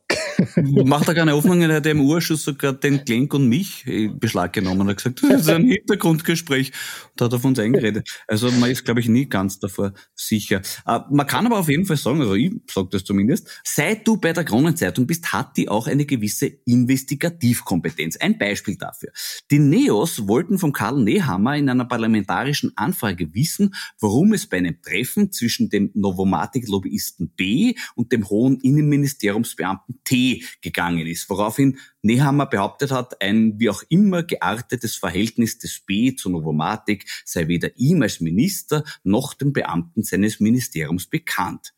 [0.56, 4.54] Macht er keine Hoffnung, er hat im Urschuss sogar den Klenk und mich in Beschlag
[4.54, 6.72] genommen und hat gesagt, das ist ein Hintergrundgespräch.
[7.12, 8.08] Und hat auf uns eingeredet.
[8.28, 10.62] Also man ist, glaube ich, nie ganz davor sicher.
[10.86, 14.18] Äh, man kann aber auf jeden Fall sagen, also ich sage das zumindest, seit du
[14.18, 18.18] bei der Kronenzeitung bist, hat die auch eine gewisse Investigativkompetenz.
[18.18, 19.10] Ein Beispiel dafür.
[19.50, 24.82] Die Neos wollten vom Karl Nehammer in einer parlamentarischen Anfrage wissen, warum es bei einem
[24.82, 30.27] Treffen zwischen dem Novomatic-Lobbyisten B und dem hohen Innenministeriumsbeamten T
[30.62, 36.30] gegangen ist, woraufhin Nehammer behauptet hat, ein wie auch immer geartetes Verhältnis des B zu
[36.30, 41.74] Novomatic sei weder ihm als Minister noch den Beamten seines Ministeriums bekannt.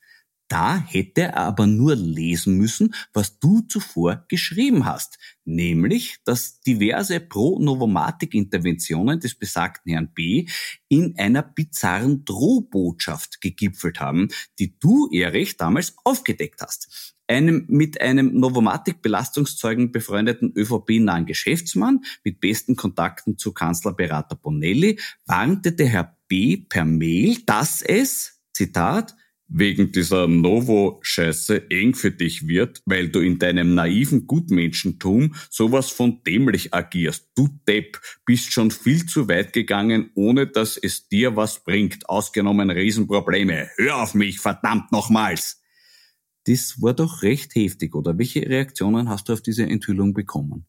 [0.49, 7.19] Da hätte er aber nur lesen müssen, was du zuvor geschrieben hast, nämlich, dass diverse
[7.19, 10.47] Pro-Novomatic-Interventionen des besagten Herrn B
[10.87, 18.39] in einer bizarren Drohbotschaft gegipfelt haben, die du, Erich, damals aufgedeckt hast einem mit einem
[18.39, 26.57] Novomatic-Belastungszeugen befreundeten ÖVP-nahen Geschäftsmann mit besten Kontakten zu Kanzlerberater Bonelli warnte der Herr B.
[26.57, 29.15] per Mail, dass es, Zitat,
[29.49, 36.21] wegen dieser Novo-Scheiße eng für dich wird, weil du in deinem naiven Gutmenschentum sowas von
[36.23, 37.29] dämlich agierst.
[37.35, 42.69] Du Depp, bist schon viel zu weit gegangen, ohne dass es dir was bringt, ausgenommen
[42.69, 43.69] Riesenprobleme.
[43.75, 45.58] Hör auf mich, verdammt nochmals!
[46.45, 48.17] Das war doch recht heftig, oder?
[48.17, 50.65] Welche Reaktionen hast du auf diese Enthüllung bekommen?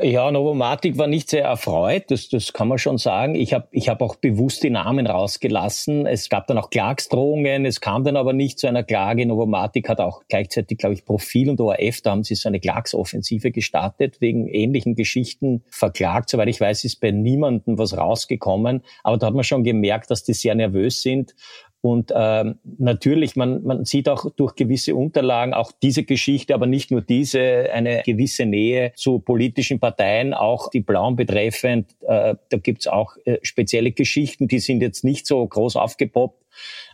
[0.00, 3.34] Ja, Novomatic war nicht sehr erfreut, das, das kann man schon sagen.
[3.34, 6.06] Ich habe ich hab auch bewusst die Namen rausgelassen.
[6.06, 9.26] Es gab dann auch Klagsdrohungen, es kam dann aber nicht zu einer Klage.
[9.26, 13.50] Novomatic hat auch gleichzeitig, glaube ich, Profil und ORF, da haben sie so eine Klagsoffensive
[13.50, 16.30] gestartet, wegen ähnlichen Geschichten verklagt.
[16.30, 18.82] Soweit ich weiß, ist bei niemandem was rausgekommen.
[19.02, 21.34] Aber da hat man schon gemerkt, dass die sehr nervös sind
[21.82, 26.92] und ähm, natürlich, man, man sieht auch durch gewisse Unterlagen auch diese Geschichte, aber nicht
[26.92, 31.90] nur diese, eine gewisse Nähe zu politischen Parteien, auch die Blauen betreffend.
[32.02, 36.40] Äh, da gibt's auch äh, spezielle Geschichten, die sind jetzt nicht so groß aufgepoppt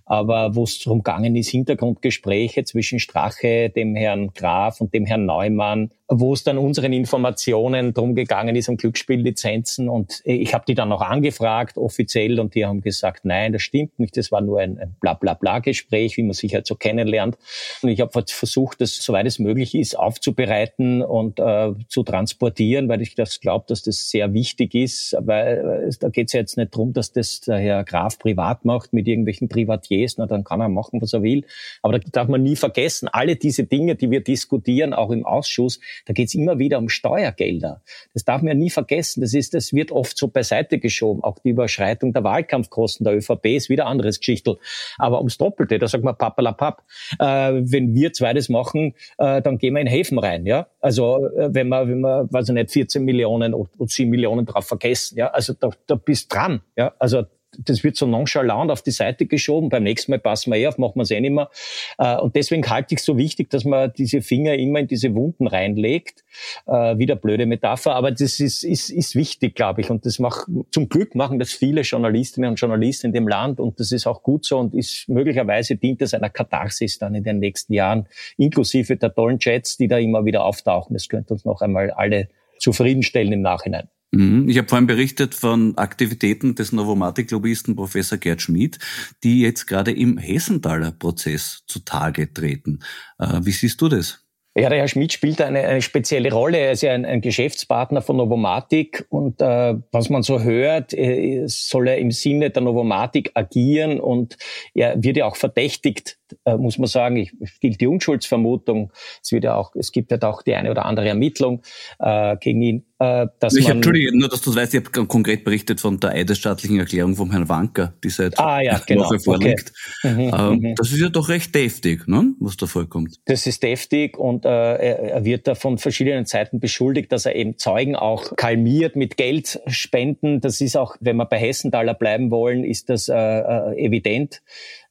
[0.09, 5.27] aber wo es darum gegangen ist, Hintergrundgespräche zwischen Strache, dem Herrn Graf und dem Herrn
[5.27, 9.91] Neumann, wo es dann unseren Informationen drum gegangen ist, um Glücksspiellizenzen.
[9.91, 13.99] Und ich habe die dann noch angefragt, offiziell, und die haben gesagt, nein, das stimmt
[13.99, 17.37] nicht, das war nur ein, ein Bla-Bla-Bla-Gespräch, wie man sich halt so kennenlernt.
[17.83, 23.03] Und ich habe versucht, das, soweit es möglich ist, aufzubereiten und äh, zu transportieren, weil
[23.03, 25.15] ich das glaube, dass das sehr wichtig ist.
[25.21, 28.65] Weil äh, da geht es ja jetzt nicht drum, dass das der Herr Graf privat
[28.65, 31.45] macht mit irgendwelchen Privatiers, ist, na, dann kann er machen, was er will.
[31.83, 35.81] Aber da darf man nie vergessen, alle diese Dinge, die wir diskutieren, auch im Ausschuss,
[36.07, 37.83] da geht es immer wieder um Steuergelder.
[38.15, 39.21] Das darf man ja nie vergessen.
[39.21, 41.23] Das ist, das wird oft so beiseite geschoben.
[41.23, 44.59] Auch die Überschreitung der Wahlkampfkosten der ÖVP ist wieder anderes Geschichtel.
[44.97, 46.83] Aber ums Doppelte, da sagt man papalapap.
[47.19, 50.67] Äh, wenn wir zwei das machen, äh, dann gehen wir in Häfen rein, ja.
[50.81, 54.67] Also, äh, wenn man, wenn man, weiß ich nicht, 14 Millionen oder 7 Millionen drauf
[54.67, 55.29] vergessen, ja.
[55.29, 56.95] Also, da, da bist dran, ja.
[56.99, 57.25] Also,
[57.59, 59.69] das wird so nonchalant auf die Seite geschoben.
[59.69, 61.51] Beim nächsten Mal passen wir eh auf, machen wir es eh nicht mehr.
[61.99, 65.15] Äh, und deswegen halte ich es so wichtig, dass man diese Finger immer in diese
[65.15, 66.25] Wunden reinlegt.
[66.67, 69.91] Äh, wieder blöde Metapher, aber das ist, ist, ist wichtig, glaube ich.
[69.91, 73.61] Und das macht, zum Glück machen das viele Journalistinnen und Journalisten in dem Land.
[73.61, 77.25] Und das ist auch gut so und ist möglicherweise dient es einer Katharsis dann in
[77.25, 78.07] den nächsten Jahren,
[78.37, 80.95] inklusive der tollen Chats, die da immer wieder auftauchen.
[80.95, 82.29] Das könnte uns noch einmal alle
[82.59, 83.89] zufriedenstellen im Nachhinein.
[84.11, 84.49] Mhm.
[84.49, 88.79] Ich habe vorhin berichtet von Aktivitäten des Novomatic-Lobbyisten Professor Gerd Schmid,
[89.23, 92.81] die jetzt gerade im Hessenthaler Prozess zutage treten.
[93.19, 94.25] Äh, wie siehst du das?
[94.57, 96.59] Ja, der Herr Schmidt spielt eine, eine spezielle Rolle.
[96.59, 101.45] Er ist ja ein, ein Geschäftspartner von Novomatic und äh, was man so hört, äh,
[101.47, 104.37] soll er im Sinne der Novomatic agieren und
[104.75, 108.93] er wird ja auch verdächtigt, äh, muss man sagen, es gilt die Unschuldsvermutung.
[109.23, 111.63] Es wird ja auch, es gibt ja auch die eine oder andere Ermittlung
[111.99, 112.85] äh, gegen ihn.
[113.01, 116.11] Äh, dass ich man, Entschuldige, nur dass du weißt, ich habe konkret berichtet von der
[116.11, 119.05] eidesstaatlichen Erklärung vom Herrn Wanker, die seit ah, ja, genau.
[119.05, 119.73] Woche vorliegt.
[120.03, 120.13] Okay.
[120.13, 120.75] Mhm, ähm, mhm.
[120.75, 122.35] das ist ja doch recht deftig, ne?
[122.41, 123.21] was da vorkommt.
[123.27, 127.57] Das ist deftig und äh, er wird da von verschiedenen Seiten beschuldigt, dass er eben
[127.57, 130.41] Zeugen auch kalmiert mit Geldspenden.
[130.41, 134.43] Das ist auch, wenn wir bei Hessenthaler bleiben wollen, ist das äh, äh, evident.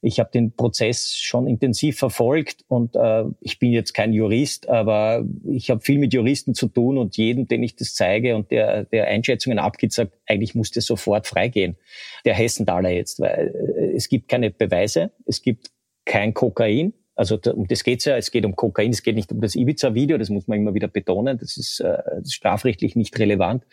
[0.07, 5.25] Ich habe den Prozess schon intensiv verfolgt und äh, ich bin jetzt kein Jurist, aber
[5.45, 8.85] ich habe viel mit Juristen zu tun und jeden, den ich das zeige und der,
[8.85, 11.75] der Einschätzungen abgibt, sagt, eigentlich muss der sofort freigehen.
[12.23, 15.71] Der Hessenthaler jetzt, weil äh, es gibt keine Beweise, es gibt
[16.05, 19.41] kein Kokain, also um das geht's ja, es geht um Kokain, es geht nicht um
[19.41, 23.19] das Ibiza-Video, das muss man immer wieder betonen, das ist, äh, das ist strafrechtlich nicht
[23.19, 23.65] relevant.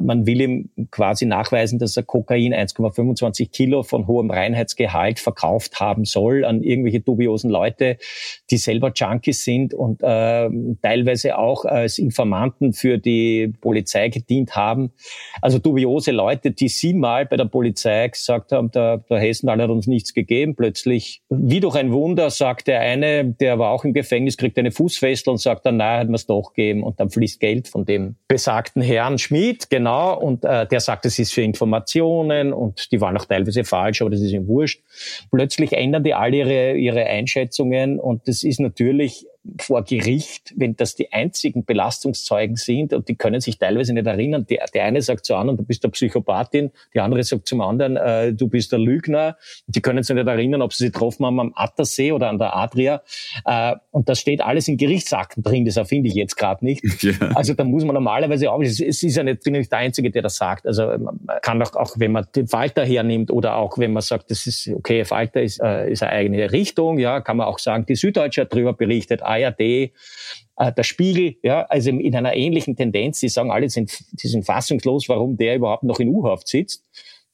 [0.00, 6.04] Man will ihm quasi nachweisen, dass er Kokain 1,25 Kilo von hohem Reinheitsgehalt verkauft haben
[6.04, 7.98] soll an irgendwelche dubiosen Leute,
[8.50, 10.48] die selber Junkies sind und äh,
[10.82, 14.92] teilweise auch als Informanten für die Polizei gedient haben.
[15.42, 19.70] Also dubiose Leute, die sie mal bei der Polizei gesagt haben, der, der Hessen hat
[19.70, 20.54] uns nichts gegeben.
[20.54, 24.70] Plötzlich, wie durch ein Wunder, sagt der eine, der war auch im Gefängnis, kriegt eine
[24.70, 26.82] Fußfessel und sagt dann, nein, hat man es doch gegeben.
[26.82, 29.18] Und dann fließt Geld von dem besagten Herrn
[29.70, 34.00] Genau, und äh, der sagt, es ist für Informationen und die waren auch teilweise falsch,
[34.00, 34.82] aber das ist ihm wurscht.
[35.30, 39.26] Plötzlich ändern die alle ihre, ihre Einschätzungen und das ist natürlich
[39.60, 44.46] vor Gericht, wenn das die einzigen Belastungszeugen sind und die können sich teilweise nicht erinnern.
[44.48, 47.96] Der, der eine sagt zu anderen, du bist der Psychopathin, die andere sagt zum anderen,
[47.96, 49.36] äh, du bist der Lügner.
[49.66, 52.56] Die können sich nicht erinnern, ob sie sich getroffen haben am Attersee oder an der
[52.56, 53.02] Adria.
[53.44, 56.84] Äh, und das steht alles in Gerichtsakten drin, das erfinde ich jetzt gerade nicht.
[57.08, 57.12] Ja.
[57.34, 60.22] Also da muss man normalerweise auch, es ist ja nicht, bin nicht der Einzige, der
[60.22, 60.66] das sagt.
[60.66, 64.30] Also man kann auch, auch wenn man den Falter hernimmt oder auch wenn man sagt,
[64.30, 67.86] das ist okay, Falter ist, äh, ist eine eigene Richtung, ja, kann man auch sagen,
[67.86, 69.90] die Süddeutsche hat darüber berichtet, ARD, äh,
[70.76, 73.20] der Spiegel, ja, also in einer ähnlichen Tendenz.
[73.20, 76.84] Die sagen alle, sind, die sind fassungslos, warum der überhaupt noch in U-Haft sitzt.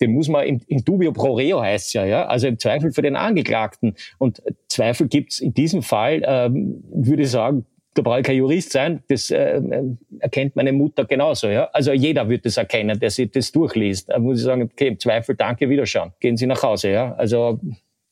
[0.00, 3.02] Den muss man im, im dubio pro reo heißt ja, ja, also im Zweifel für
[3.02, 3.94] den Angeklagten.
[4.18, 8.72] Und Zweifel gibt's in diesem Fall, ähm, würde ich sagen, da brauche ich kein Jurist
[8.72, 9.62] sein, das äh,
[10.18, 11.48] erkennt meine Mutter genauso.
[11.48, 11.70] Ja?
[11.72, 14.10] Also jeder wird das erkennen, der sich das durchliest.
[14.10, 16.12] Da muss ich sagen, okay, im Zweifel danke, Wiederschauen.
[16.18, 16.90] Gehen Sie nach Hause.
[16.90, 17.14] Ja?
[17.14, 17.60] Also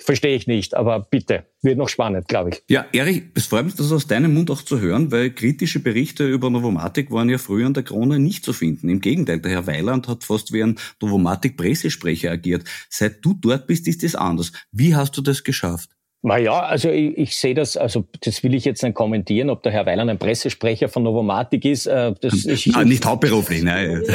[0.03, 2.63] verstehe ich nicht, aber bitte, wird noch spannend, glaube ich.
[2.69, 6.29] Ja, Erich, es freut mich, das aus deinem Mund auch zu hören, weil kritische Berichte
[6.29, 8.89] über Novomatic waren ja früher an der Krone nicht zu finden.
[8.89, 12.65] Im Gegenteil, der Herr Weiland hat fast wie ein Novomatic-Pressesprecher agiert.
[12.89, 14.53] Seit du dort bist, ist es anders.
[14.71, 15.91] Wie hast du das geschafft?
[16.25, 19.73] Naja, also ich, ich sehe das, also das will ich jetzt nicht kommentieren, ob der
[19.73, 21.87] Herr Weiland ein Pressesprecher von Novomatic ist.
[21.87, 24.03] Äh, das, ich, nein, nicht hauptberuflich, nein.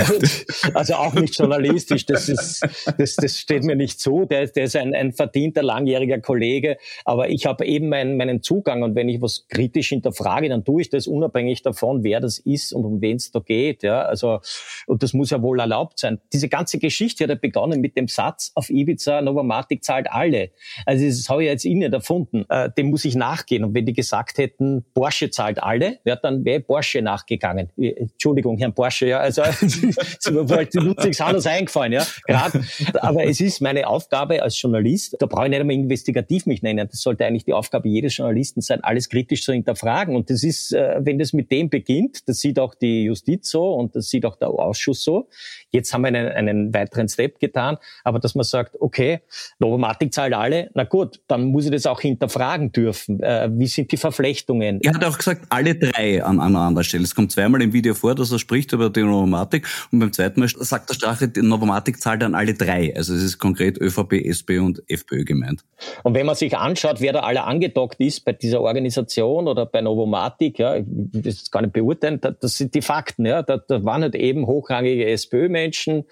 [0.74, 2.66] Also auch nicht journalistisch, das, ist,
[2.98, 4.26] das, das steht mir nicht zu.
[4.26, 8.84] Der, der ist ein, ein verdienter, langjähriger Kollege, aber ich habe eben meinen, meinen Zugang
[8.84, 12.72] und wenn ich was kritisch hinterfrage, dann tue ich das unabhängig davon, wer das ist
[12.72, 13.84] und um wen es da geht.
[13.84, 14.40] Ja, also
[14.86, 16.22] und das muss ja wohl erlaubt sein.
[16.32, 20.52] Diese ganze Geschichte hat ja begonnen mit dem Satz auf Ibiza, Novomatic zahlt alle.
[20.86, 22.46] Also das habe ich jetzt Ihnen erfunden.
[22.50, 23.64] Äh, dem muss ich nachgehen.
[23.64, 27.70] Und wenn die gesagt hätten, Porsche zahlt alle, ja, dann wäre Porsche nachgegangen.
[27.78, 32.64] Äh, Entschuldigung, Herrn Porsche, ja, also wollte Ludwigs anders eingefallen, ja, gerade.
[33.02, 36.88] Aber es ist meine Aufgabe als Journalist, da brauche ich nicht einmal investigativ mich nennen.
[36.90, 40.16] Das sollte eigentlich die Aufgabe jedes Journalisten sein, alles kritisch zu hinterfragen.
[40.16, 43.74] Und das ist, äh, wenn das mit dem beginnt, das sieht auch die Justiz so
[43.74, 45.30] und das sieht auch der Ausschuss so.
[45.72, 49.22] Jetzt haben wir einen, einen weiteren Step getan, aber dass man sagt, okay,
[49.60, 53.22] Novomatic zahlt alle, na gut, dann muss ich das auch hinterfragen dürfen.
[53.22, 54.80] Äh, wie sind die Verflechtungen?
[54.82, 57.04] Er hat auch gesagt, alle drei an einer anderen Stelle.
[57.04, 60.40] Es kommt zweimal im Video vor, dass er spricht über die Novomatic und beim zweiten
[60.40, 62.94] Mal sagt der Strache, die Novomatic zahlt an alle drei.
[62.96, 65.64] Also es ist konkret ÖVP, SP und FPÖ gemeint.
[66.04, 69.82] Und wenn man sich anschaut, wer da alle angedockt ist bei dieser Organisation oder bei
[69.82, 73.26] Novomatic, ja, das ist gar nicht beurteilen, das sind die Fakten.
[73.26, 73.44] Ja.
[73.44, 76.06] Da, da waren halt eben hochrangige SPÖ-Menschen,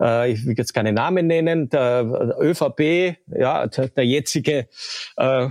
[0.00, 4.68] äh, ich will jetzt keine Namen nennen, der ÖVP, ja, der, der jetzige
[5.18, 5.50] äh,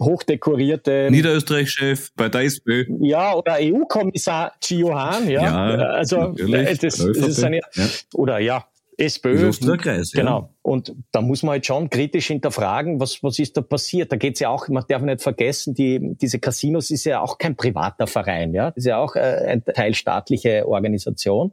[0.00, 2.84] hochdekorierte Niederösterreich-Chef bei der SPÖ.
[3.00, 5.42] Ja, oder EU-Kommissar Gio Hahn, ja.
[5.42, 7.86] ja also äh, das, das ist eine, ja.
[8.14, 9.50] oder ja, SPÖ.
[9.78, 10.12] Kreis.
[10.12, 10.53] Genau.
[10.64, 14.10] Und da muss man halt schon kritisch hinterfragen, was, was ist da passiert.
[14.10, 17.54] Da geht's ja auch, man darf nicht vergessen, die, diese Casinos ist ja auch kein
[17.54, 18.68] privater Verein, ja.
[18.70, 21.52] Ist ja auch äh, ein Teil staatliche Organisation.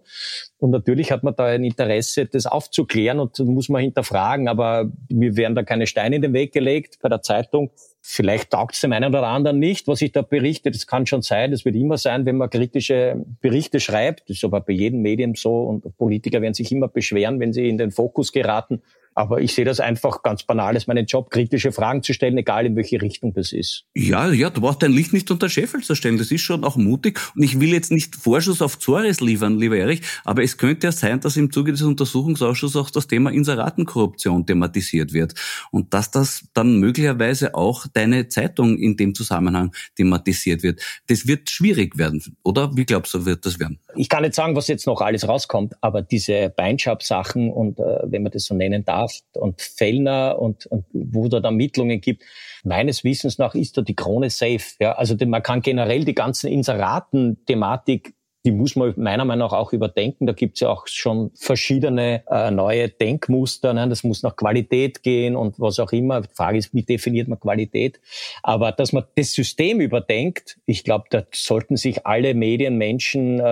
[0.59, 4.47] Und natürlich hat man da ein Interesse, das aufzuklären und muss man hinterfragen.
[4.47, 7.71] Aber mir werden da keine Steine in den Weg gelegt bei der Zeitung.
[7.99, 10.71] Vielleicht taugt es dem einen oder anderen nicht, was ich da berichte.
[10.71, 11.51] Das kann schon sein.
[11.51, 14.29] Das wird immer sein, wenn man kritische Berichte schreibt.
[14.29, 15.63] Das ist aber bei jedem Medium so.
[15.63, 18.81] Und Politiker werden sich immer beschweren, wenn sie in den Fokus geraten.
[19.13, 22.65] Aber ich sehe das einfach ganz banal als meinen Job, kritische Fragen zu stellen, egal
[22.65, 23.85] in welche Richtung das ist.
[23.93, 26.17] Ja, ja, du brauchst dein Licht nicht unter Scheffel zu stellen.
[26.17, 27.19] Das ist schon auch mutig.
[27.35, 30.91] Und ich will jetzt nicht Vorschuss auf Zores liefern, lieber Erich, aber es könnte ja
[30.91, 35.33] sein, dass im Zuge des Untersuchungsausschusses auch das Thema Inseratenkorruption thematisiert wird.
[35.71, 40.81] Und dass das dann möglicherweise auch deine Zeitung in dem Zusammenhang thematisiert wird.
[41.07, 42.75] Das wird schwierig werden, oder?
[42.75, 43.79] Wie glaubst du, wird das werden?
[43.95, 48.23] Ich kann nicht sagen, was jetzt noch alles rauskommt, aber diese Beinschab-Sachen und äh, wenn
[48.23, 52.23] man das so nennen darf, Kraft und Fellner und, und wo da Ermittlungen gibt.
[52.63, 54.75] Meines Wissens nach ist da die Krone safe.
[54.79, 59.71] Ja, also man kann generell die ganzen Inseraten-Thematik die muss man meiner Meinung nach auch
[59.71, 60.25] überdenken.
[60.25, 63.73] Da gibt's ja auch schon verschiedene äh, neue Denkmuster.
[63.73, 63.87] Ne?
[63.87, 66.21] Das muss nach Qualität gehen und was auch immer.
[66.21, 68.01] Die Frage ist, wie definiert man Qualität?
[68.41, 73.43] Aber dass man das System überdenkt, ich glaube, da sollten sich alle Medienmenschen äh,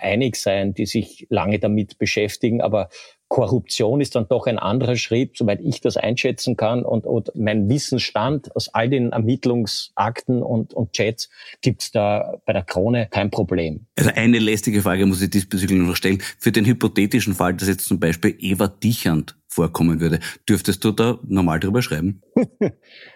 [0.00, 2.60] einig sein, die sich lange damit beschäftigen.
[2.62, 2.88] Aber
[3.32, 6.84] Korruption ist dann doch ein anderer Schritt, soweit ich das einschätzen kann.
[6.84, 11.30] Und, und mein Wissensstand aus all den Ermittlungsakten und, und Chats
[11.62, 13.86] gibt's da bei der Krone kein Problem.
[13.96, 16.20] Also eine lästige Frage muss ich diesbezüglich noch stellen.
[16.38, 21.18] Für den hypothetischen Fall, dass jetzt zum Beispiel Eva Dichand vorkommen würde, dürftest du da
[21.26, 22.20] normal drüber schreiben?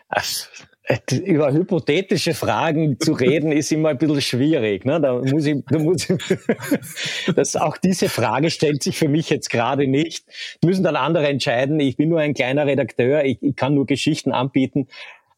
[1.10, 4.84] über hypothetische Fragen zu reden ist immer ein bisschen schwierig.
[4.84, 5.00] Ne?
[5.00, 6.16] Da muss ich, da muss ich
[7.34, 10.24] das, auch diese Frage stellt sich für mich jetzt gerade nicht.
[10.64, 11.80] Müssen dann andere entscheiden.
[11.80, 13.24] Ich bin nur ein kleiner Redakteur.
[13.24, 14.86] Ich, ich kann nur Geschichten anbieten.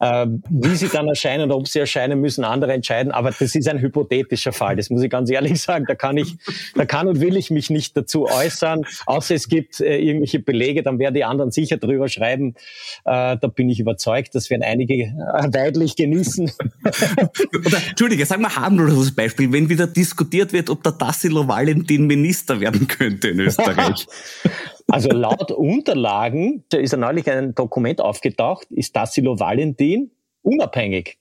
[0.01, 3.11] Ähm, wie sie dann erscheinen oder ob sie erscheinen, müssen andere entscheiden.
[3.11, 4.77] Aber das ist ein hypothetischer Fall.
[4.77, 5.85] Das muss ich ganz ehrlich sagen.
[5.87, 6.37] Da kann ich,
[6.75, 8.85] da kann und will ich mich nicht dazu äußern.
[9.05, 12.55] Außer es gibt äh, irgendwelche Belege, dann werden die anderen sicher drüber schreiben.
[13.03, 16.49] Äh, da bin ich überzeugt, das werden einige äh, weidlich genießen.
[17.65, 22.61] Oder, Entschuldige, sag mal harmloses Beispiel, wenn wieder diskutiert wird, ob der Tassilo Valentin Minister
[22.61, 24.07] werden könnte in Österreich.
[24.91, 30.11] Also laut Unterlagen, da ist ja neulich ein Dokument aufgetaucht, ist Tassilo Valentin
[30.41, 31.17] unabhängig.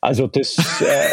[0.00, 1.08] Also das, äh,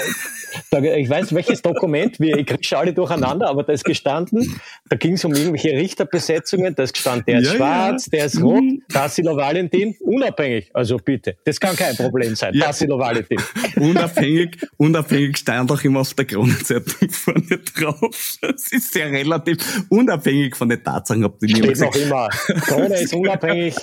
[0.71, 5.13] ich weiß welches Dokument, wir, ich kriege alle durcheinander, aber da ist gestanden, da ging
[5.13, 8.09] es um irgendwelche Richterbesetzungen, da ist gestanden, der ist ja, schwarz, ja.
[8.11, 8.63] der ist rot.
[8.89, 10.69] Tassilo Valentin, unabhängig.
[10.73, 12.67] Also bitte, das kann kein Problem sein, ja.
[12.67, 13.39] Tassilo Valentin.
[13.75, 18.37] Unabhängig, unabhängig stand auch immer auf der Kronenzeitung vorne drauf.
[18.41, 19.57] Das ist sehr relativ
[19.89, 22.29] unabhängig von den Tatsachen, ob die Steht noch immer.
[22.29, 23.75] Krone ist unabhängig.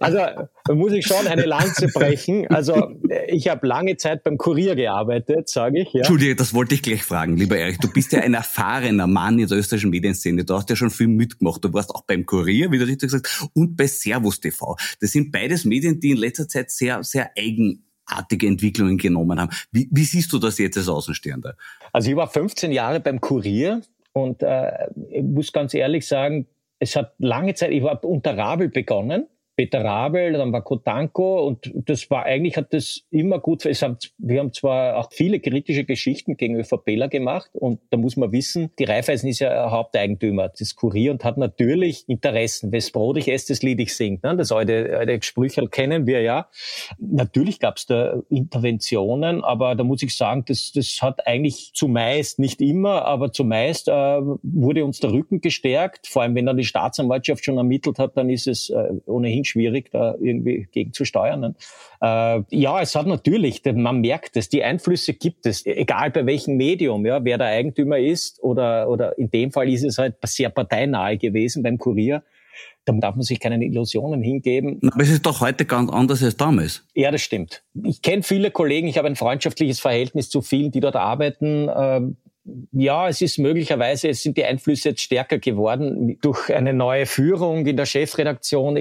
[0.00, 2.46] Also da muss ich schon eine Lanze brechen.
[2.48, 2.98] Also
[3.28, 5.92] ich habe lange Zeit beim Kurier gearbeitet, sage ich.
[5.92, 6.00] Ja.
[6.00, 7.78] Entschuldige, das wollte ich gleich fragen, lieber Erich.
[7.78, 10.44] Du bist ja ein erfahrener Mann in der österreichischen Medienszene.
[10.44, 11.64] Du hast ja schon viel mitgemacht.
[11.64, 14.76] Du warst auch beim Kurier, wie du richtig gesagt hast, und bei Servus TV.
[15.00, 19.50] Das sind beides Medien, die in letzter Zeit sehr, sehr eigenartige Entwicklungen genommen haben.
[19.70, 21.56] Wie, wie siehst du das jetzt als Außenstehender?
[21.92, 24.70] Also ich war 15 Jahre beim Kurier und äh,
[25.10, 26.46] ich muss ganz ehrlich sagen,
[26.78, 29.26] es hat lange Zeit, ich habe unter Rabel begonnen
[29.58, 33.66] Peter Rabel, dann war Kotanko und das war eigentlich hat das immer gut.
[33.66, 38.16] Es haben, wir haben zwar auch viele kritische Geschichten gegen ÖVPler gemacht und da muss
[38.16, 42.70] man wissen, die Raiffeisen ist ja Haupteigentümer des Kurier und hat natürlich Interessen.
[42.70, 44.22] Wes Brot ich esse, das Lied ich singt.
[44.22, 44.36] Ne?
[44.36, 46.46] Das alte, alte Sprüche kennen wir ja.
[47.00, 52.38] Natürlich gab es da Interventionen, aber da muss ich sagen, das, das hat eigentlich zumeist,
[52.38, 56.06] nicht immer, aber zumeist äh, wurde uns der Rücken gestärkt.
[56.06, 59.90] Vor allem, wenn dann die Staatsanwaltschaft schon ermittelt hat, dann ist es äh, ohnehin schwierig,
[59.90, 61.40] da irgendwie gegen zu steuern.
[61.40, 61.54] Ne?
[62.00, 66.56] Äh, ja, es hat natürlich, man merkt es, die Einflüsse gibt es, egal bei welchem
[66.56, 70.50] Medium, ja, wer der Eigentümer ist oder, oder in dem Fall ist es halt sehr
[70.50, 72.22] parteinahe gewesen beim Kurier.
[72.84, 74.80] Da darf man sich keine Illusionen hingeben.
[74.90, 76.86] Aber es ist doch heute ganz anders als damals.
[76.94, 77.62] Ja, das stimmt.
[77.84, 81.68] Ich kenne viele Kollegen, ich habe ein freundschaftliches Verhältnis zu vielen, die dort arbeiten.
[82.72, 87.66] Ja, es ist möglicherweise, es sind die Einflüsse jetzt stärker geworden durch eine neue Führung
[87.66, 88.76] in der Chefredaktion.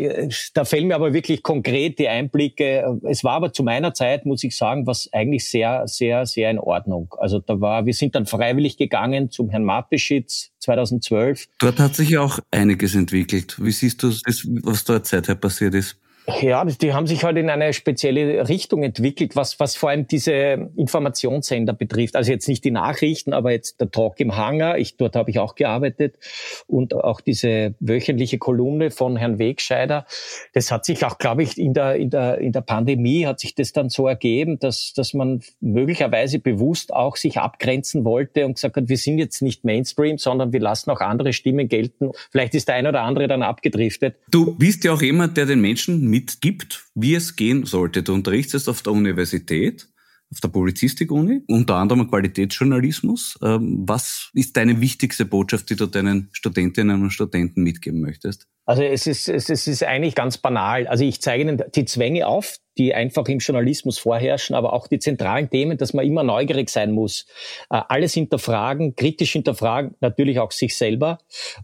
[0.53, 2.99] Da fehlen mir aber wirklich konkret die Einblicke.
[3.03, 6.59] Es war aber zu meiner Zeit, muss ich sagen, was eigentlich sehr, sehr, sehr in
[6.59, 7.13] Ordnung.
[7.17, 11.47] Also da war, wir sind dann freiwillig gegangen zum Herrn Mateschitz 2012.
[11.59, 13.57] Dort hat sich ja auch einiges entwickelt.
[13.59, 15.97] Wie siehst du das, was dort seither passiert ist?
[16.29, 20.69] Ja, die haben sich halt in eine spezielle Richtung entwickelt, was, was vor allem diese
[20.75, 22.17] Informationssender betrifft.
[22.17, 24.77] Also jetzt nicht die Nachrichten, aber jetzt der Talk im Hangar.
[24.77, 26.15] Ich, dort habe ich auch gearbeitet.
[26.67, 30.05] Und auch diese wöchentliche Kolumne von Herrn Wegscheider.
[30.53, 33.55] Das hat sich auch, glaube ich, in der, in der, in der Pandemie hat sich
[33.55, 38.75] das dann so ergeben, dass, dass man möglicherweise bewusst auch sich abgrenzen wollte und gesagt
[38.75, 42.11] hat, wir sind jetzt nicht Mainstream, sondern wir lassen auch andere Stimmen gelten.
[42.31, 44.17] Vielleicht ist der eine oder andere dann abgedriftet.
[44.29, 48.01] Du bist ja auch jemand, der den Menschen mitgibt, wie es gehen sollte.
[48.01, 49.87] Du unterrichtest auf der Universität,
[50.31, 53.37] auf der Publizistik-Uni, unter anderem Qualitätsjournalismus.
[53.43, 58.47] Ähm, was ist deine wichtigste Botschaft, die du deinen Studentinnen und Studenten mitgeben möchtest?
[58.67, 60.87] Also es ist, es ist eigentlich ganz banal.
[60.87, 64.99] Also ich zeige Ihnen die Zwänge auf, die einfach im Journalismus vorherrschen, aber auch die
[64.99, 67.25] zentralen Themen, dass man immer neugierig sein muss.
[67.69, 71.19] Äh, alles hinterfragen, kritisch hinterfragen, natürlich auch sich selber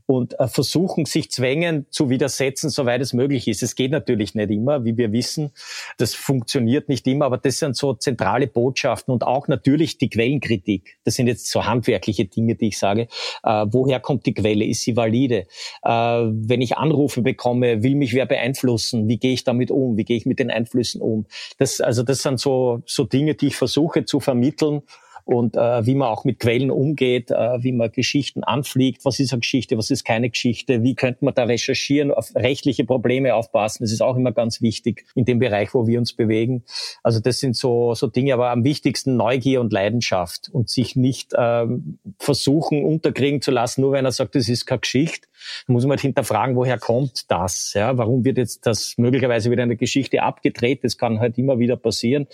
[0.05, 3.63] und äh, versuchen, sich Zwängen zu widersetzen, soweit es möglich ist.
[3.63, 5.51] Es geht natürlich nicht immer, wie wir wissen.
[5.97, 10.97] Das funktioniert nicht immer, aber das sind so zentrale Botschaften und auch natürlich die Quellenkritik.
[11.03, 13.07] Das sind jetzt so handwerkliche Dinge, die ich sage.
[13.43, 14.65] Äh, woher kommt die Quelle?
[14.65, 15.45] Ist sie valide?
[15.83, 16.77] wenn ich
[17.21, 19.07] bekomme, will mich wer beeinflussen?
[19.07, 19.97] Wie gehe ich damit um?
[19.97, 21.25] Wie gehe ich mit den Einflüssen um.
[21.57, 24.81] Das, also das sind so, so Dinge, die ich versuche zu vermitteln
[25.25, 29.31] und äh, wie man auch mit Quellen umgeht, äh, wie man Geschichten anfliegt, was ist
[29.31, 33.83] eine Geschichte, was ist keine Geschichte, wie könnte man da recherchieren, auf rechtliche Probleme aufpassen,
[33.83, 36.63] das ist auch immer ganz wichtig in dem Bereich, wo wir uns bewegen.
[37.03, 41.33] Also das sind so, so Dinge, aber am wichtigsten Neugier und Leidenschaft und sich nicht
[41.37, 45.27] ähm, versuchen unterkriegen zu lassen, nur wenn er sagt, das ist keine Geschichte,
[45.67, 47.73] muss man halt hinterfragen, woher kommt das?
[47.73, 50.83] Ja, warum wird jetzt das möglicherweise wieder eine Geschichte abgedreht?
[50.83, 52.27] Das kann halt immer wieder passieren.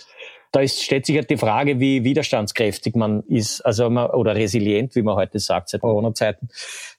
[0.52, 4.94] Da ist, stellt sich halt die Frage, wie widerstandskräftig man ist, also man, oder resilient,
[4.96, 6.48] wie man heute sagt, seit Corona-Zeiten.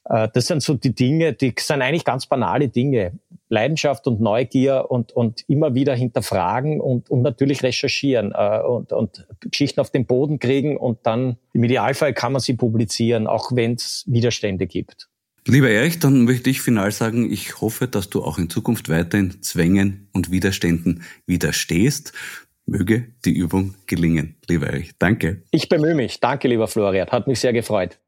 [0.04, 3.12] Äh, das sind so die Dinge, die sind eigentlich ganz banale Dinge.
[3.52, 9.26] Leidenschaft und Neugier und, und immer wieder hinterfragen und, und natürlich recherchieren äh, und, und
[9.40, 13.74] Geschichten auf den Boden kriegen und dann im Idealfall kann man sie publizieren, auch wenn
[13.74, 15.10] es Widerstände gibt.
[15.46, 19.42] Lieber Erich, dann möchte ich final sagen, ich hoffe, dass du auch in Zukunft weiterhin
[19.42, 22.12] Zwängen und Widerständen widerstehst.
[22.66, 24.92] Möge die Übung gelingen, lieber Erich.
[24.98, 25.42] Danke.
[25.50, 26.20] Ich bemühe mich.
[26.20, 27.08] Danke, lieber Florian.
[27.08, 27.98] Hat mich sehr gefreut.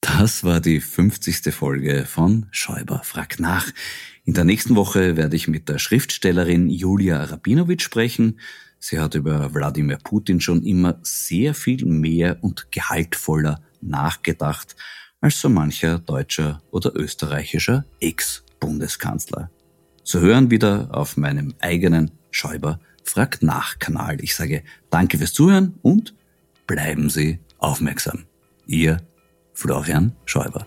[0.00, 1.54] Das war die 50.
[1.54, 3.66] Folge von Schäuber fragt nach.
[4.24, 8.40] In der nächsten Woche werde ich mit der Schriftstellerin Julia Rabinowitsch sprechen.
[8.78, 14.74] Sie hat über Wladimir Putin schon immer sehr viel mehr und gehaltvoller nachgedacht
[15.20, 19.50] als so mancher deutscher oder österreichischer Ex-Bundeskanzler.
[20.02, 22.80] Zu hören wieder auf meinem eigenen Schäuber
[23.10, 24.18] fragt nach Kanal.
[24.22, 26.14] Ich sage danke fürs Zuhören und
[26.66, 28.26] bleiben Sie aufmerksam.
[28.66, 28.98] Ihr
[29.52, 30.66] Florian Schäuber.